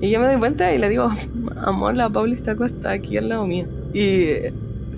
[0.00, 1.10] Y yo me doy vuelta y le digo,
[1.56, 2.56] amor, la Pauli está
[2.90, 3.66] aquí al lado mío.
[3.92, 4.26] Y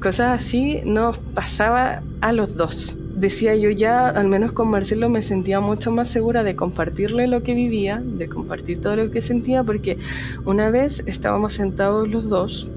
[0.00, 2.98] cosas así nos pasaba a los dos.
[3.14, 7.42] Decía yo ya, al menos con Marcelo me sentía mucho más segura de compartirle lo
[7.42, 9.98] que vivía, de compartir todo lo que sentía, porque
[10.44, 12.70] una vez estábamos sentados los dos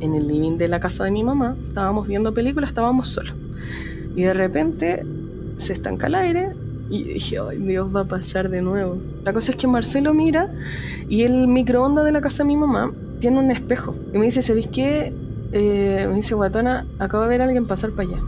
[0.00, 3.34] en el living de la casa de mi mamá, estábamos viendo películas, estábamos solos.
[4.16, 5.04] Y de repente
[5.56, 6.52] se estanca el aire
[6.90, 8.98] y dije, ay, Dios va a pasar de nuevo.
[9.24, 10.50] La cosa es que Marcelo mira
[11.08, 13.94] y el microondas de la casa de mi mamá tiene un espejo.
[14.12, 15.12] Y me dice, ¿sabéis qué?
[15.52, 18.22] Eh, me dice, guatona, acabo de ver a alguien pasar para allá.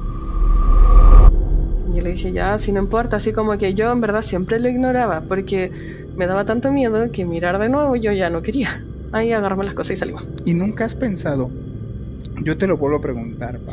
[1.90, 4.60] Y yo le dije, ya, si no importa, así como que yo en verdad siempre
[4.60, 5.72] lo ignoraba, porque
[6.16, 8.84] me daba tanto miedo que mirar de nuevo yo ya no quería.
[9.12, 10.28] Ahí agarramos las cosas y salimos.
[10.44, 11.50] ¿Y nunca has pensado?
[12.42, 13.72] Yo te lo vuelvo a preguntar, pa.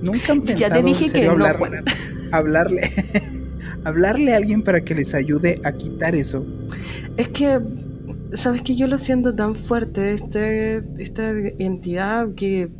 [0.00, 1.82] ¿Nunca han pensado ya te dije que hablarle,
[2.32, 2.90] hablarle,
[3.84, 6.44] hablarle a alguien para que les ayude a quitar eso?
[7.16, 7.60] Es que
[8.34, 12.70] sabes que yo lo siento tan fuerte, este, esta entidad, que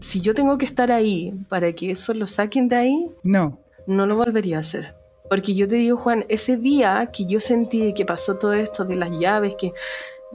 [0.00, 4.06] si yo tengo que estar ahí para que eso lo saquen de ahí, no, no
[4.06, 4.94] lo volvería a hacer.
[5.28, 8.96] Porque yo te digo, Juan, ese día que yo sentí que pasó todo esto de
[8.96, 9.72] las llaves, que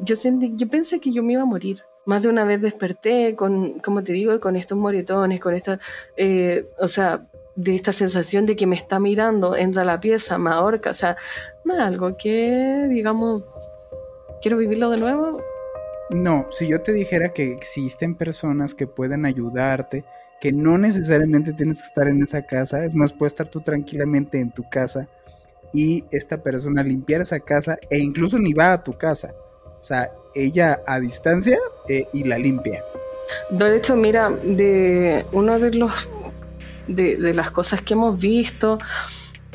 [0.02, 1.84] yo sentí, yo pensé que yo me iba a morir.
[2.06, 5.80] Más de una vez desperté con, como te digo, con estos moretones, con esta,
[6.18, 7.29] eh, o sea,
[7.60, 10.94] de esta sensación de que me está mirando, entra a la pieza, me ahorca, o
[10.94, 11.18] sea,
[11.66, 13.44] no es algo que, digamos,
[14.42, 15.42] quiero vivirlo de nuevo.
[16.10, 20.06] No, si yo te dijera que existen personas que pueden ayudarte,
[20.40, 24.40] que no necesariamente tienes que estar en esa casa, es más, puedes estar tú tranquilamente
[24.40, 25.10] en tu casa
[25.74, 29.36] y esta persona limpiar esa casa e incluso ni va a tu casa.
[29.82, 32.86] O sea, ella a distancia eh, y la limpia.
[33.50, 36.10] De hecho, mira, de uno de los
[36.90, 38.80] de, de las cosas que hemos visto,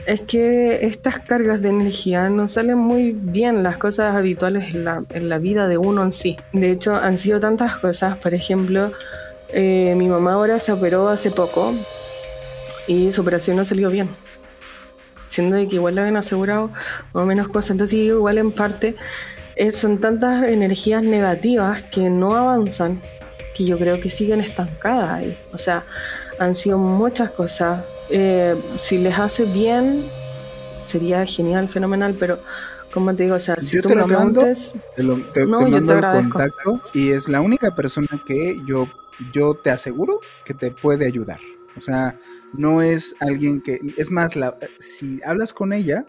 [0.07, 4.85] es que estas cargas de energía no salen muy bien las cosas habituales en
[5.29, 6.37] la, vida de uno en sí.
[6.53, 8.19] De hecho, han sido tantas cosas.
[8.19, 8.93] Por ejemplo,
[9.49, 11.75] eh, mi mamá ahora se operó hace poco
[12.87, 14.09] y su operación no salió bien.
[15.27, 16.71] Siendo que igual le habían asegurado
[17.13, 17.73] o menos cosas.
[17.73, 18.97] Entonces, igual en parte
[19.57, 23.01] eh, son tantas energías negativas que no avanzan,
[23.57, 25.39] que yo creo que siguen estancadas ahí.
[25.53, 25.85] O sea,
[26.39, 30.05] han sido muchas cosas eh, si les hace bien,
[30.85, 32.39] sería genial, fenomenal, pero
[32.93, 36.39] como te digo, o sea, si tú me lo preguntes, no, yo te agradezco.
[36.39, 38.87] Contacto y es la única persona que yo,
[39.33, 41.41] yo te aseguro que te puede ayudar.
[41.77, 42.17] O sea,
[42.53, 46.07] no es alguien que, es más, la, si hablas con ella,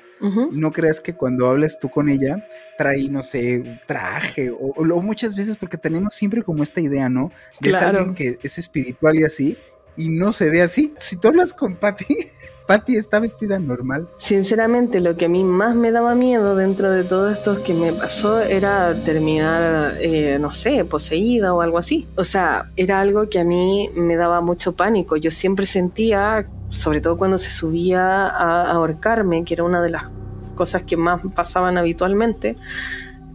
[0.52, 2.46] no creas que cuando hables tú con ella,
[2.78, 7.32] trae, no sé, traje, o, o, muchas veces porque tenemos siempre como esta idea, ¿no?
[7.62, 7.98] De claro.
[8.00, 9.58] alguien que es espiritual y así,
[9.98, 10.94] y no se ve así.
[11.00, 12.32] Si tú hablas con Patty,
[12.68, 14.08] Patty está vestida normal.
[14.18, 17.94] Sinceramente, lo que a mí más me daba miedo dentro de todo esto que me
[17.94, 22.08] pasó era terminar, eh, no sé, poseída o algo así.
[22.16, 25.16] O sea, era algo que a mí me daba mucho pánico.
[25.16, 30.10] Yo siempre sentía, sobre todo cuando se subía a ahorcarme, que era una de las
[30.56, 32.56] cosas que más pasaban habitualmente,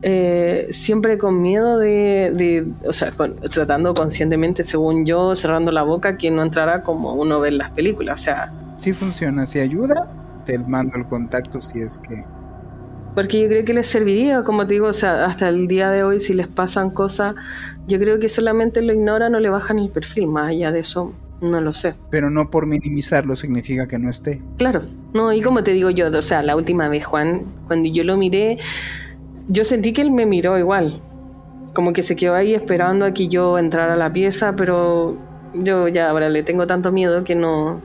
[0.02, 3.12] eh, siempre con miedo de, o sea,
[3.50, 7.70] tratando conscientemente, según yo, cerrando la boca, que no entrara como uno ve en las
[7.72, 8.20] películas.
[8.20, 10.10] O sea, sí funciona, si ayuda,
[10.46, 12.24] te mando el contacto si es que...
[13.14, 16.04] Porque yo creo que les serviría, como te digo, o sea, hasta el día de
[16.04, 17.34] hoy si les pasan cosas,
[17.88, 21.12] yo creo que solamente lo ignoran o le bajan el perfil, más allá de eso,
[21.40, 21.94] no lo sé.
[22.10, 24.40] Pero no por minimizarlo significa que no esté.
[24.58, 24.82] Claro,
[25.12, 28.16] no, y como te digo yo, o sea, la última vez, Juan, cuando yo lo
[28.16, 28.58] miré,
[29.50, 31.00] yo sentí que él me miró igual,
[31.74, 35.16] como que se quedó ahí esperando a que yo entrara a la pieza, pero
[35.54, 37.80] yo ya ahora le tengo tanto miedo que no,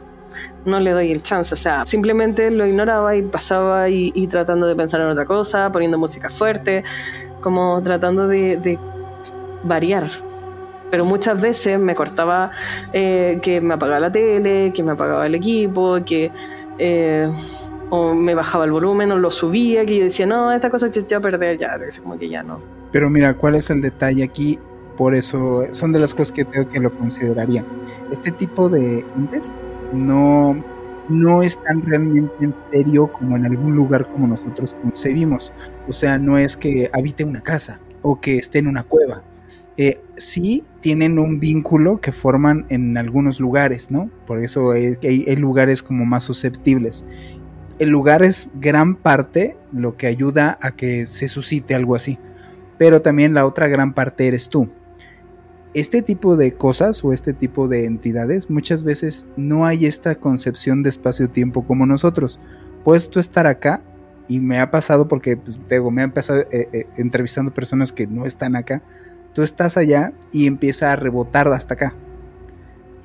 [0.66, 1.54] no le doy el chance.
[1.54, 5.98] O sea, simplemente lo ignoraba y pasaba y, tratando de pensar en otra cosa, poniendo
[5.98, 6.84] música fuerte,
[7.42, 8.80] como tratando de,
[9.64, 10.10] variar.
[10.92, 12.52] Pero muchas veces me cortaba
[12.94, 16.32] eh, que me apagaba la tele, que me apagaba el equipo, que...
[16.78, 17.28] Eh,
[17.90, 21.18] o me bajaba el volumen o lo subía, que yo decía, no, esta cosa ya,
[21.18, 22.60] a perder, ya, como que ya no.
[22.92, 24.60] Pero mira, ¿cuál es el detalle aquí?
[24.98, 27.64] Por eso son de las cosas que creo que lo consideraría.
[28.12, 29.52] Este tipo de entes
[29.94, 30.56] no,
[31.10, 35.54] no están realmente en serio como en algún lugar como nosotros concebimos.
[35.88, 39.24] O sea, no es que habite una casa o que esté en una cueva.
[39.78, 44.10] Eh, sí tienen un vínculo que forman en algunos lugares, ¿no?
[44.26, 47.04] Por eso hay, hay, lugares como más susceptibles.
[47.80, 52.20] El lugar es gran parte lo que ayuda a que se suscite algo así.
[52.78, 54.70] Pero también la otra gran parte eres tú
[55.76, 60.84] este tipo de cosas o este tipo de entidades muchas veces no hay esta concepción
[60.84, 62.40] de espacio-tiempo como nosotros.
[62.86, 63.82] Puedes tú estar acá
[64.30, 65.60] y me ha pasado porque pues,
[65.92, 68.82] me ha empezado eh, eh, entrevistando personas que no están acá.
[69.34, 71.94] Tú estás allá y empieza a rebotar hasta acá.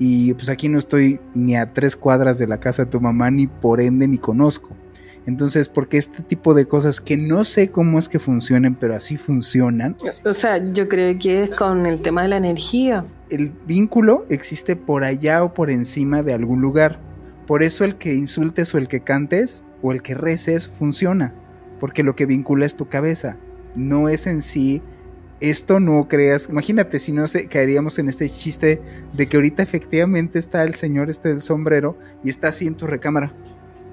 [0.03, 3.29] Y pues aquí no estoy ni a tres cuadras de la casa de tu mamá,
[3.29, 4.69] ni por ende ni conozco.
[5.27, 9.15] Entonces, porque este tipo de cosas que no sé cómo es que funcionen, pero así
[9.15, 9.95] funcionan.
[10.25, 13.05] O sea, yo creo que es con el tema de la energía.
[13.29, 16.99] El vínculo existe por allá o por encima de algún lugar.
[17.45, 21.35] Por eso el que insultes o el que cantes o el que reces funciona.
[21.79, 23.37] Porque lo que vincula es tu cabeza.
[23.75, 24.81] No es en sí
[25.41, 28.81] esto no creas, imagínate si no se, caeríamos en este chiste
[29.13, 32.87] de que ahorita efectivamente está el señor este del sombrero y está así en tu
[32.87, 33.33] recámara,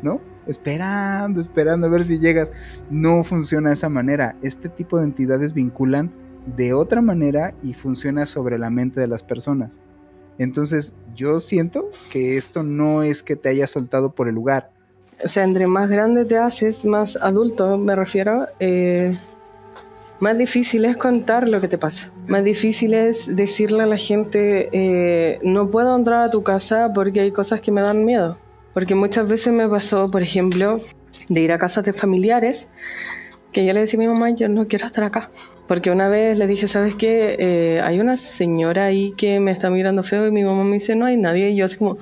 [0.02, 0.20] ¿no?
[0.48, 2.50] esperando, esperando a ver si llegas.
[2.90, 4.34] No funciona de esa manera.
[4.42, 6.10] Este tipo de entidades vinculan
[6.56, 9.80] de otra manera y funciona sobre la mente de las personas.
[10.38, 14.70] Entonces yo siento que esto no es que te haya soltado por el lugar.
[15.22, 19.16] O sea, entre más grande te haces, más adulto me refiero, eh,
[20.20, 22.10] más difícil es contar lo que te pasa.
[22.26, 27.20] Más difícil es decirle a la gente, eh, no puedo entrar a tu casa porque
[27.20, 28.38] hay cosas que me dan miedo.
[28.74, 30.80] Porque muchas veces me pasó, por ejemplo,
[31.28, 32.68] de ir a casas de familiares,
[33.52, 35.30] que yo le decía a mi mamá, yo no quiero estar acá.
[35.66, 37.36] Porque una vez le dije, ¿sabes qué?
[37.38, 40.96] Eh, hay una señora ahí que me está mirando feo y mi mamá me dice,
[40.96, 41.50] no hay nadie.
[41.50, 41.98] Y yo así como,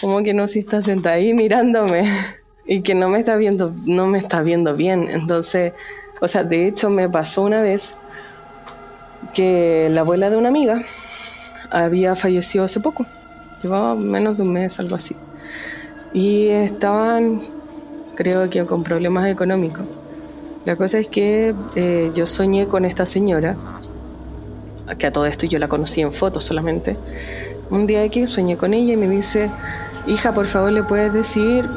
[0.00, 2.04] ¿cómo que no si está sentada ahí mirándome?
[2.66, 5.08] y que no me está viendo, no me está viendo bien.
[5.10, 5.72] Entonces,
[6.20, 7.96] o sea, de hecho me pasó una vez
[9.34, 10.82] que la abuela de una amiga
[11.70, 13.06] había fallecido hace poco.
[13.62, 15.16] Llevaba menos de un mes, algo así
[16.12, 17.40] y estaban,
[18.14, 19.84] creo que con problemas económicos.
[20.64, 23.56] La cosa es que eh, yo soñé con esta señora,
[24.98, 26.96] que a todo esto yo la conocí en fotos solamente.
[27.70, 29.50] Un día que soñé con ella y me dice,
[30.06, 31.68] hija, por favor le puedes decir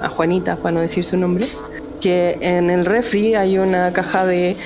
[0.00, 1.46] a Juanita, para no decir su nombre,
[2.02, 4.56] que en el refri hay una caja de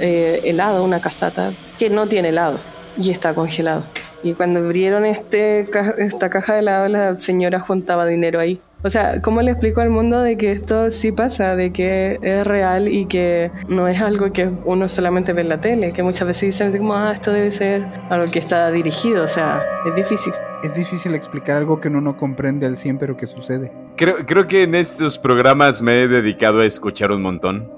[0.00, 2.58] eh, helado, una casata, que no tiene helado
[3.00, 3.84] y está congelado.
[4.22, 5.64] Y cuando abrieron este,
[5.98, 8.60] esta caja de helado, la señora juntaba dinero ahí.
[8.82, 12.46] O sea, ¿cómo le explico al mundo de que esto sí pasa, de que es
[12.46, 15.92] real y que no es algo que uno solamente ve en la tele?
[15.92, 19.62] Que muchas veces dicen como, ah, esto debe ser algo que está dirigido, o sea,
[19.84, 20.32] es difícil.
[20.62, 23.70] Es difícil explicar algo que uno no comprende al 100, pero que sucede.
[23.96, 27.70] Creo, creo que en estos programas me he dedicado a escuchar un montón.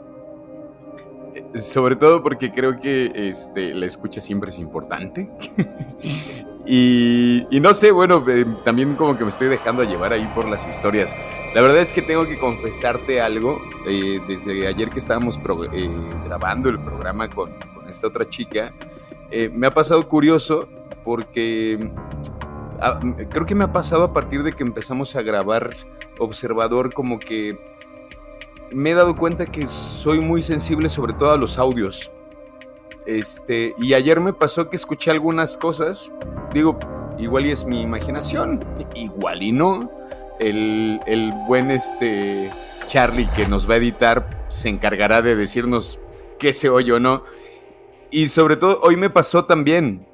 [1.54, 5.28] Sobre todo porque creo que este, la escucha siempre es importante.
[6.64, 10.66] y, no sé, bueno, eh, también como que me estoy dejando llevar ahí por las
[10.66, 11.14] historias.
[11.54, 13.60] La verdad es que tengo que confesarte algo.
[13.86, 15.38] Eh, desde ayer que estábamos
[15.72, 15.90] eh,
[16.24, 17.52] grabando el programa con,
[17.88, 18.72] esta otra chica,
[19.52, 20.68] me ha pasado curioso
[21.04, 21.90] porque
[22.80, 22.98] ah,
[23.28, 25.74] creo que me ha pasado a partir de que empezamos a grabar
[26.18, 27.58] Observador como que
[28.70, 32.10] me he dado cuenta que soy muy sensible sobre todo a los audios.
[33.06, 36.12] Este, y ayer me pasó que escuché algunas cosas,
[36.52, 36.78] digo,
[37.18, 39.90] igual y es mi imaginación, igual y no.
[40.38, 42.50] El, el buen este
[42.86, 45.98] Charlie que nos va a editar se encargará de decirnos
[46.38, 47.24] qué se oye o no.
[48.10, 50.06] Y sobre todo, hoy me pasó también.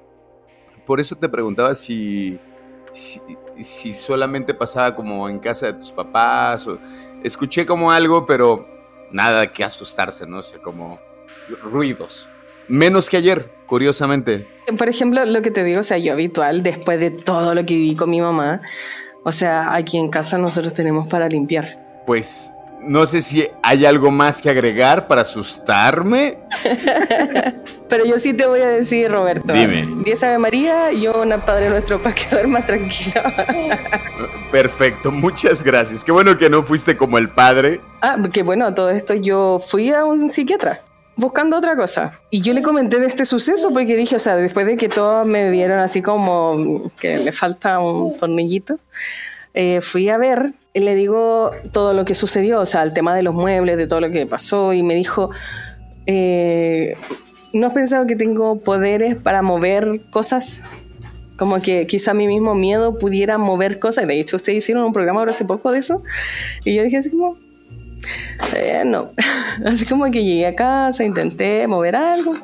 [0.87, 2.39] Por eso te preguntaba si,
[2.93, 6.67] si, solamente pasaba como en casa de tus papás.
[6.69, 6.79] O,
[7.25, 8.67] escuché como algo, pero
[9.11, 10.39] nada que asustarse, ¿no?
[10.39, 11.01] O sea, como
[11.63, 12.31] ruidos.
[12.69, 14.47] Menos que ayer, curiosamente.
[14.77, 17.75] Por ejemplo, lo que te digo, o sea, yo habitual, después de todo lo que
[17.75, 18.61] viví con mi mamá,
[19.25, 22.03] o sea, aquí en casa nosotros tenemos para limpiar.
[22.07, 22.51] Pues
[22.81, 26.39] no sé si hay algo más que agregar para asustarme.
[27.89, 29.53] Pero yo sí te voy a decir, Roberto.
[29.53, 29.87] Dime.
[30.05, 33.23] 10 Ave María yo una Padre Nuestro para que duermas tranquilo.
[34.53, 36.05] Perfecto, muchas gracias.
[36.05, 37.81] Qué bueno que no fuiste como el padre.
[38.03, 40.83] ah, que bueno, todo esto yo fui a un psiquiatra
[41.19, 42.21] buscando otra cosa.
[42.31, 45.27] Y yo le comenté de este suceso porque dije, o sea, después de que todos
[45.27, 48.79] me vieron así como que le falta un tornillito,
[49.53, 53.17] eh, fui a ver y le digo todo lo que sucedió, o sea, el tema
[53.17, 55.31] de los muebles, de todo lo que pasó, y me dijo,
[56.07, 56.97] eh,
[57.53, 60.63] ¿no has pensado que tengo poderes para mover cosas?
[61.37, 64.07] Como que quizá mi mismo miedo pudiera mover cosas.
[64.07, 66.03] De hecho, ustedes hicieron un programa ahora hace poco de eso.
[66.65, 67.39] Y yo dije así como,
[68.55, 69.11] eh, no.
[69.67, 72.37] Así como que llegué a casa, intenté mover algo.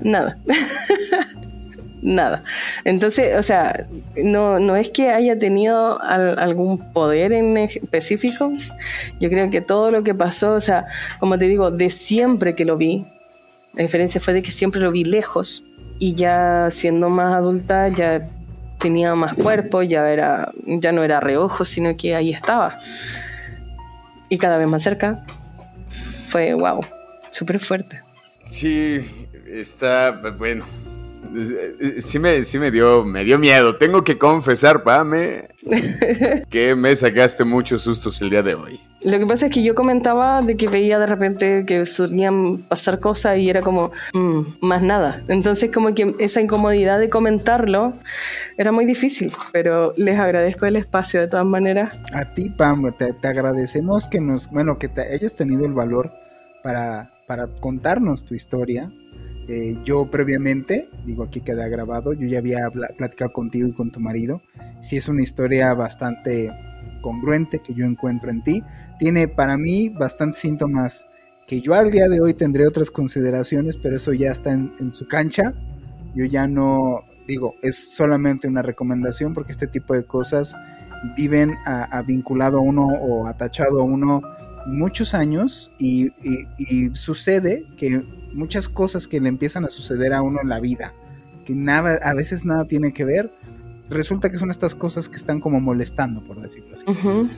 [0.00, 0.38] Nada.
[2.02, 2.42] Nada.
[2.84, 3.86] Entonces, o sea,
[4.16, 8.52] no, no es que haya tenido al- algún poder en específico.
[9.20, 10.86] Yo creo que todo lo que pasó, o sea,
[11.20, 13.06] como te digo, de siempre que lo vi,
[13.74, 15.64] la diferencia fue de que siempre lo vi lejos
[16.00, 18.28] y ya siendo más adulta ya
[18.80, 22.76] tenía más cuerpo, ya, era, ya no era reojo, sino que ahí estaba.
[24.32, 25.26] Y cada vez más cerca.
[26.24, 26.86] Fue wow,
[27.28, 28.02] súper fuerte.
[28.44, 30.64] Sí, está bueno.
[32.00, 33.76] Sí me, sí me dio, me dio miedo.
[33.76, 35.48] Tengo que confesar, Pame,
[36.50, 38.80] que me sacaste muchos sustos el día de hoy.
[39.04, 43.00] Lo que pasa es que yo comentaba de que veía de repente que solían pasar
[43.00, 45.22] cosas y era como, mm, más nada.
[45.28, 47.94] Entonces como que esa incomodidad de comentarlo
[48.56, 51.98] era muy difícil, pero les agradezco el espacio de todas maneras.
[52.12, 56.12] A ti, Pam, te, te agradecemos que nos, bueno, que te hayas tenido el valor
[56.62, 58.92] para, para contarnos tu historia.
[59.54, 64.00] Eh, yo previamente, digo aquí queda grabado, yo ya había platicado contigo y con tu
[64.00, 64.40] marido.
[64.80, 66.50] Sí es una historia bastante
[67.02, 68.62] congruente que yo encuentro en ti.
[68.98, 71.04] Tiene para mí bastantes síntomas
[71.46, 74.90] que yo al día de hoy tendré otras consideraciones, pero eso ya está en, en
[74.90, 75.52] su cancha.
[76.14, 80.56] Yo ya no, digo, es solamente una recomendación porque este tipo de cosas
[81.14, 84.22] viven a, a vinculado a uno o atachado a uno
[84.66, 88.02] muchos años y, y- y sucede que
[88.32, 90.92] muchas cosas que le empiezan a suceder a uno en la vida,
[91.44, 93.32] que nada, a veces nada tiene que ver,
[93.90, 96.84] resulta que son estas cosas que están como molestando, por decirlo así.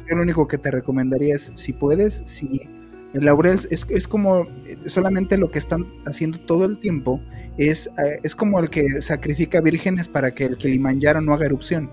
[0.08, 2.68] Yo lo único que te recomendaría es, si puedes, si
[3.12, 4.44] el laurel es, es como
[4.86, 7.20] solamente lo que están haciendo todo el tiempo,
[7.56, 11.90] es, eh, es como el que sacrifica vírgenes para que el Kilimanjaro no haga erupción.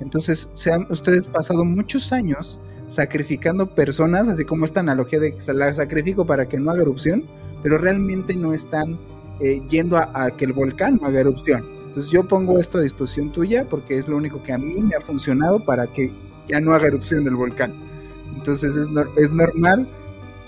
[0.00, 2.58] Entonces, se han ustedes pasado muchos años
[2.90, 7.24] sacrificando personas, así como esta analogía de que la sacrifico para que no haga erupción,
[7.62, 8.98] pero realmente no están
[9.38, 11.64] eh, yendo a, que el volcán no haga erupción.
[11.86, 14.96] Entonces yo pongo esto a disposición tuya porque es lo único que a mí me
[14.96, 16.12] ha funcionado para que
[16.46, 17.72] ya no haga erupción el volcán.
[18.36, 19.88] Entonces es, es normal,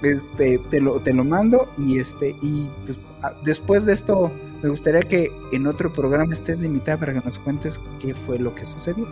[0.03, 2.99] este, te lo, te lo mando y este, y pues,
[3.45, 4.31] después de esto
[4.63, 8.39] me gustaría que en otro programa estés de invitada para que nos cuentes qué fue
[8.39, 9.09] lo que sucedió.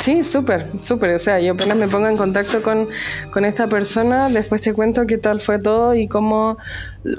[0.00, 1.10] Sí, súper, súper.
[1.14, 2.88] O sea, yo apenas me pongo en contacto con,
[3.30, 6.56] con esta persona, después te cuento qué tal fue todo y cómo,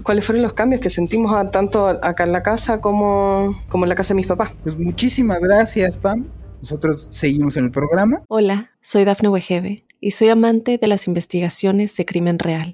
[0.04, 3.90] cuáles fueron los cambios que sentimos a- tanto acá en la casa como, como en
[3.90, 4.58] la casa de mis papás.
[4.64, 6.26] Pues muchísimas gracias, Pam.
[6.62, 8.24] Nosotros seguimos en el programa.
[8.30, 12.74] Hola, soy Dafne Wegebe y soy amante de las investigaciones de crimen real.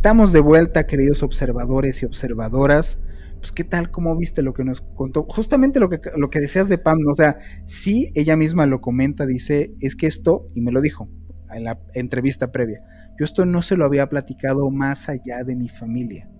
[0.00, 2.98] Estamos de vuelta, queridos observadores y observadoras.
[3.36, 3.90] Pues, ¿qué tal?
[3.90, 5.26] ¿Cómo viste lo que nos contó?
[5.28, 7.10] Justamente lo que, lo que decías de Pam, ¿no?
[7.10, 7.36] o sea,
[7.66, 11.10] sí, ella misma lo comenta, dice, es que esto, y me lo dijo
[11.50, 12.80] en la entrevista previa,
[13.18, 16.30] yo esto no se lo había platicado más allá de mi familia.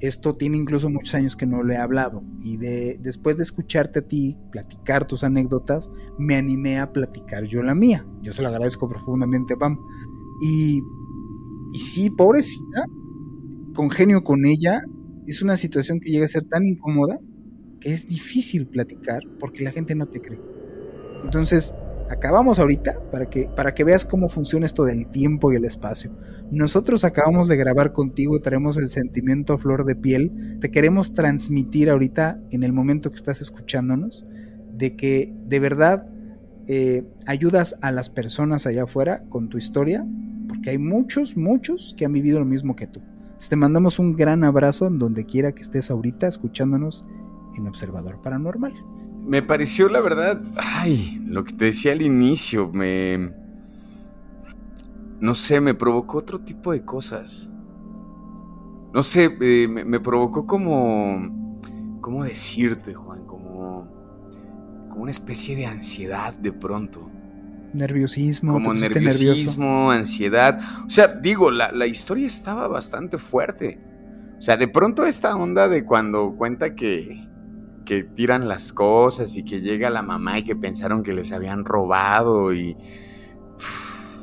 [0.00, 2.22] Esto tiene incluso muchos años que no le he hablado.
[2.42, 5.88] Y de, después de escucharte a ti platicar tus anécdotas,
[6.18, 8.04] me animé a platicar yo la mía.
[8.20, 9.78] Yo se lo agradezco profundamente, Pam.
[10.42, 10.82] Y,
[11.72, 12.84] y sí, pobrecita,
[13.74, 14.82] congenio con ella,
[15.26, 17.18] es una situación que llega a ser tan incómoda
[17.80, 20.40] que es difícil platicar porque la gente no te cree.
[21.24, 21.72] Entonces,
[22.10, 26.10] acabamos ahorita para que, para que veas cómo funciona esto del tiempo y el espacio.
[26.50, 31.88] Nosotros acabamos de grabar contigo, traemos el sentimiento a flor de piel, te queremos transmitir
[31.88, 34.26] ahorita en el momento que estás escuchándonos,
[34.76, 36.06] de que de verdad
[36.66, 40.04] eh, ayudas a las personas allá afuera con tu historia,
[40.60, 43.00] porque hay muchos, muchos que han vivido lo mismo que tú.
[43.48, 47.06] te mandamos un gran abrazo en donde quiera que estés ahorita escuchándonos
[47.56, 48.74] en Observador Paranormal
[49.30, 53.32] me pareció la verdad, ay, lo que te decía al inicio, me...
[55.20, 57.50] No sé, me provocó otro tipo de cosas.
[58.92, 61.60] No sé, eh, me, provocó como...
[62.00, 63.26] ¿Cómo decirte, Juan?
[63.26, 63.86] Como...
[64.88, 67.08] Como una especie de ansiedad de pronto.
[67.72, 68.52] Nerviosismo.
[68.52, 70.60] Como nerviosismo, ansiedad.
[70.86, 73.80] O sea, digo, la, la historia estaba bastante fuerte.
[74.38, 77.30] O sea, de pronto esta onda de cuando cuenta que
[77.90, 81.64] que tiran las cosas y que llega la mamá y que pensaron que les habían
[81.64, 82.76] robado y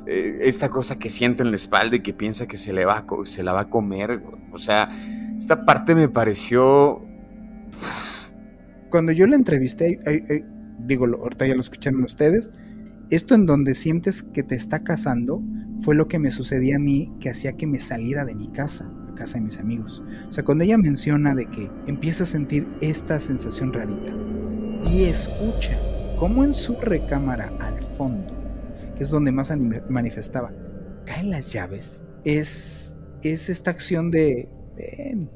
[0.06, 3.06] eh, esta cosa que siente en la espalda y que piensa que se, le va
[3.26, 4.24] se la va a comer.
[4.54, 4.89] O sea,
[5.38, 7.06] esta parte me pareció...
[8.89, 10.00] Cuando yo la entrevisté,
[10.80, 12.50] digo, ahorita ya lo escucharon ustedes,
[13.10, 15.41] esto en donde sientes que te está casando
[15.82, 18.91] fue lo que me sucedía a mí que hacía que me saliera de mi casa
[19.18, 20.03] casa de mis amigos.
[20.30, 24.14] O sea, cuando ella menciona de que empieza a sentir esta sensación rarita
[24.86, 25.78] y escucha
[26.18, 28.34] cómo en su recámara al fondo,
[28.95, 29.51] que es donde más
[29.89, 30.53] manifestaba,
[31.05, 34.47] caen las llaves, es, es esta acción de,
[34.78, 35.30] ven,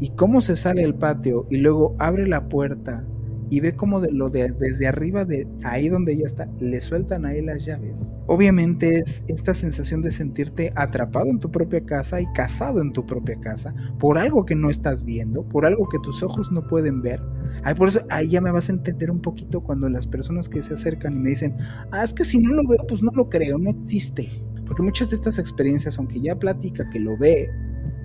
[0.00, 3.04] y cómo se sale al patio y luego abre la puerta
[3.50, 7.26] y ve como de lo de desde arriba de ahí donde ella está le sueltan
[7.26, 8.06] ahí las llaves.
[8.26, 13.06] Obviamente es esta sensación de sentirte atrapado en tu propia casa y casado en tu
[13.06, 17.02] propia casa por algo que no estás viendo, por algo que tus ojos no pueden
[17.02, 17.20] ver.
[17.64, 20.62] Ay, por eso ahí ya me vas a entender un poquito cuando las personas que
[20.62, 21.56] se acercan y me dicen,
[21.90, 24.28] "Ah, es que si no lo veo, pues no lo creo, no existe."
[24.66, 27.48] Porque muchas de estas experiencias, aunque ya platica que lo ve,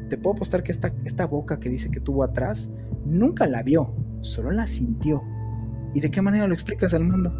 [0.09, 2.69] te puedo apostar que esta, esta boca que dice que tuvo atrás,
[3.05, 5.21] nunca la vio, solo la sintió.
[5.93, 7.31] ¿Y de qué manera lo explicas al mundo?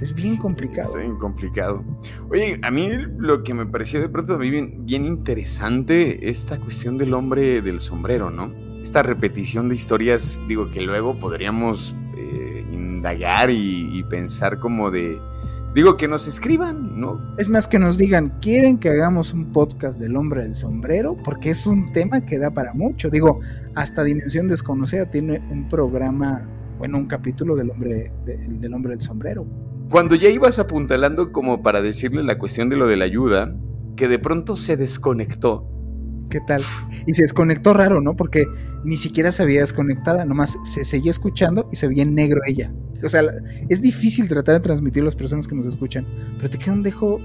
[0.00, 0.88] Es bien complicado.
[0.88, 1.84] Está bien complicado.
[2.30, 2.88] Oye, a mí
[3.18, 8.30] lo que me pareció de pronto bien, bien interesante esta cuestión del hombre del sombrero,
[8.30, 8.52] ¿no?
[8.80, 15.20] Esta repetición de historias, digo, que luego podríamos eh, indagar y, pensar como de...
[15.74, 17.20] Digo, que nos escriban, ¿no?
[17.36, 21.16] Es más que nos digan, ¿quieren que hagamos un podcast del hombre del sombrero?
[21.24, 23.10] Porque es un tema que da para mucho.
[23.10, 23.40] Digo,
[23.74, 26.42] hasta Dimensión Desconocida tiene un programa
[26.78, 29.46] bueno, un capítulo del hombre, del hombre del sombrero.
[29.90, 33.56] Cuando ya ibas apuntalando como para decirle la cuestión de lo de la ayuda,
[33.96, 35.66] que de pronto se desconectó.
[36.30, 36.60] ¿Qué tal?
[37.06, 38.14] Y se desconectó raro, ¿no?
[38.14, 38.44] Porque
[38.84, 42.72] ni siquiera se había desconectada, nomás se seguía escuchando y se veía en negro ella.
[43.02, 43.22] O sea,
[43.68, 46.06] es difícil tratar de transmitir a las personas que nos escuchan,
[46.36, 47.18] pero te queda un dejo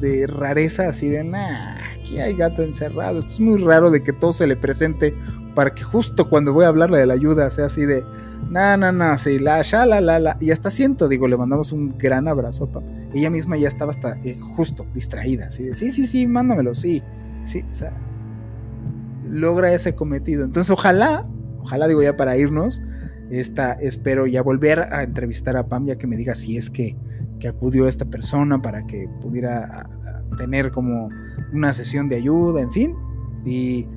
[0.00, 3.20] de rareza así de, nah, aquí hay gato encerrado.
[3.20, 5.14] Esto es muy raro de que todo se le presente
[5.56, 8.04] para que justo cuando voy a hablarle de la ayuda sea así de,
[8.50, 10.36] no, no, no, sí, la, ya, la, la, la.
[10.38, 12.70] Y hasta siento, digo, le mandamos un gran abrazo.
[13.14, 17.02] Ella misma ya estaba hasta eh, justo distraída, así de, sí, sí, sí, mándamelo, sí.
[17.42, 17.96] Sí, o sea,
[19.24, 20.44] logra ese cometido.
[20.44, 21.26] Entonces, ojalá,
[21.60, 22.82] ojalá, digo, ya para irnos,
[23.30, 26.98] esta, espero ya volver a entrevistar a Pam, ya que me diga si es que,
[27.40, 29.88] que acudió esta persona para que pudiera
[30.36, 31.08] tener como
[31.54, 32.94] una sesión de ayuda, en fin.
[33.46, 33.88] Y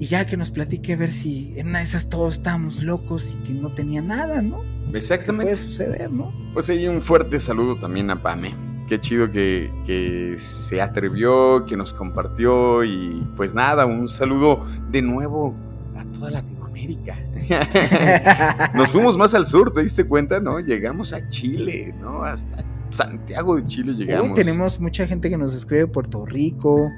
[0.00, 3.36] y ya que nos platique a ver si en una de esas todos estábamos locos
[3.38, 4.64] y que no tenía nada, ¿no?
[4.94, 5.52] Exactamente.
[5.52, 6.32] Puede suceder, ¿no?
[6.54, 8.56] Pues ahí un fuerte saludo también a Pame.
[8.88, 15.02] Qué chido que, que se atrevió, que nos compartió y pues nada, un saludo de
[15.02, 15.54] nuevo
[15.94, 17.18] a toda Latinoamérica.
[18.74, 20.40] nos fuimos más al sur, ¿te diste cuenta?
[20.40, 20.60] ¿No?
[20.60, 22.24] Llegamos a Chile, ¿no?
[22.24, 24.30] Hasta Santiago de Chile llegamos.
[24.30, 26.90] Hoy tenemos mucha gente que nos escribe de Puerto Rico,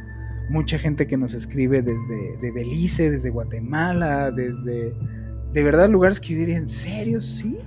[0.53, 4.95] mucha gente que nos escribe desde de Belice, desde Guatemala, desde
[5.53, 7.21] de verdad lugares que yo diría, ¿en serio?
[7.21, 7.59] ¿Sí?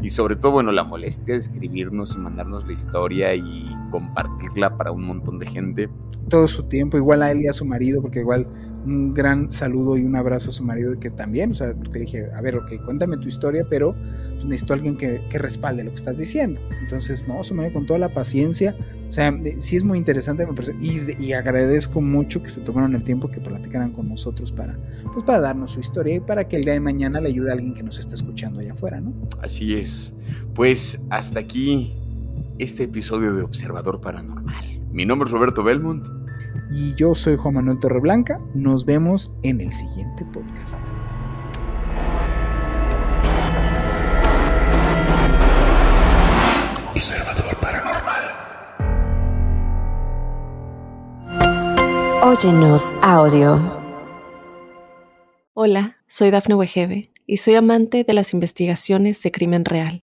[0.00, 4.90] Y sobre todo, bueno, la molestia de escribirnos y mandarnos la historia y compartirla para
[4.90, 5.90] un montón de gente.
[6.28, 8.46] Todo su tiempo, igual a él y a su marido, porque igual
[8.84, 12.04] un gran saludo y un abrazo a su marido que también, o sea, porque le
[12.04, 13.94] dije, a ver, ok, cuéntame tu historia, pero
[14.32, 16.60] pues, necesito a alguien que, respalde lo que estás diciendo.
[16.80, 18.76] Entonces, no, su marido con toda la paciencia,
[19.08, 20.46] o sea, sí es muy interesante,
[20.80, 24.78] y, agradezco mucho que se tomaron el tiempo que platicaran con nosotros para,
[25.12, 27.54] pues, para darnos su historia y para que el día de mañana le ayude a
[27.54, 29.12] alguien que nos está escuchando allá afuera, ¿no?
[29.40, 30.14] Así es.
[30.54, 31.96] Pues hasta aquí
[32.58, 34.80] este episodio de Observador Paranormal.
[34.92, 36.19] Mi nombre es Roberto Belmont
[36.70, 38.40] y yo soy Juan Manuel Torreblanca.
[38.54, 40.78] Nos vemos en el siguiente podcast.
[46.90, 48.22] Observador Paranormal.
[52.22, 53.60] Óyenos audio.
[55.54, 60.02] Hola, soy Dafne Wegebe y soy amante de las investigaciones de crimen real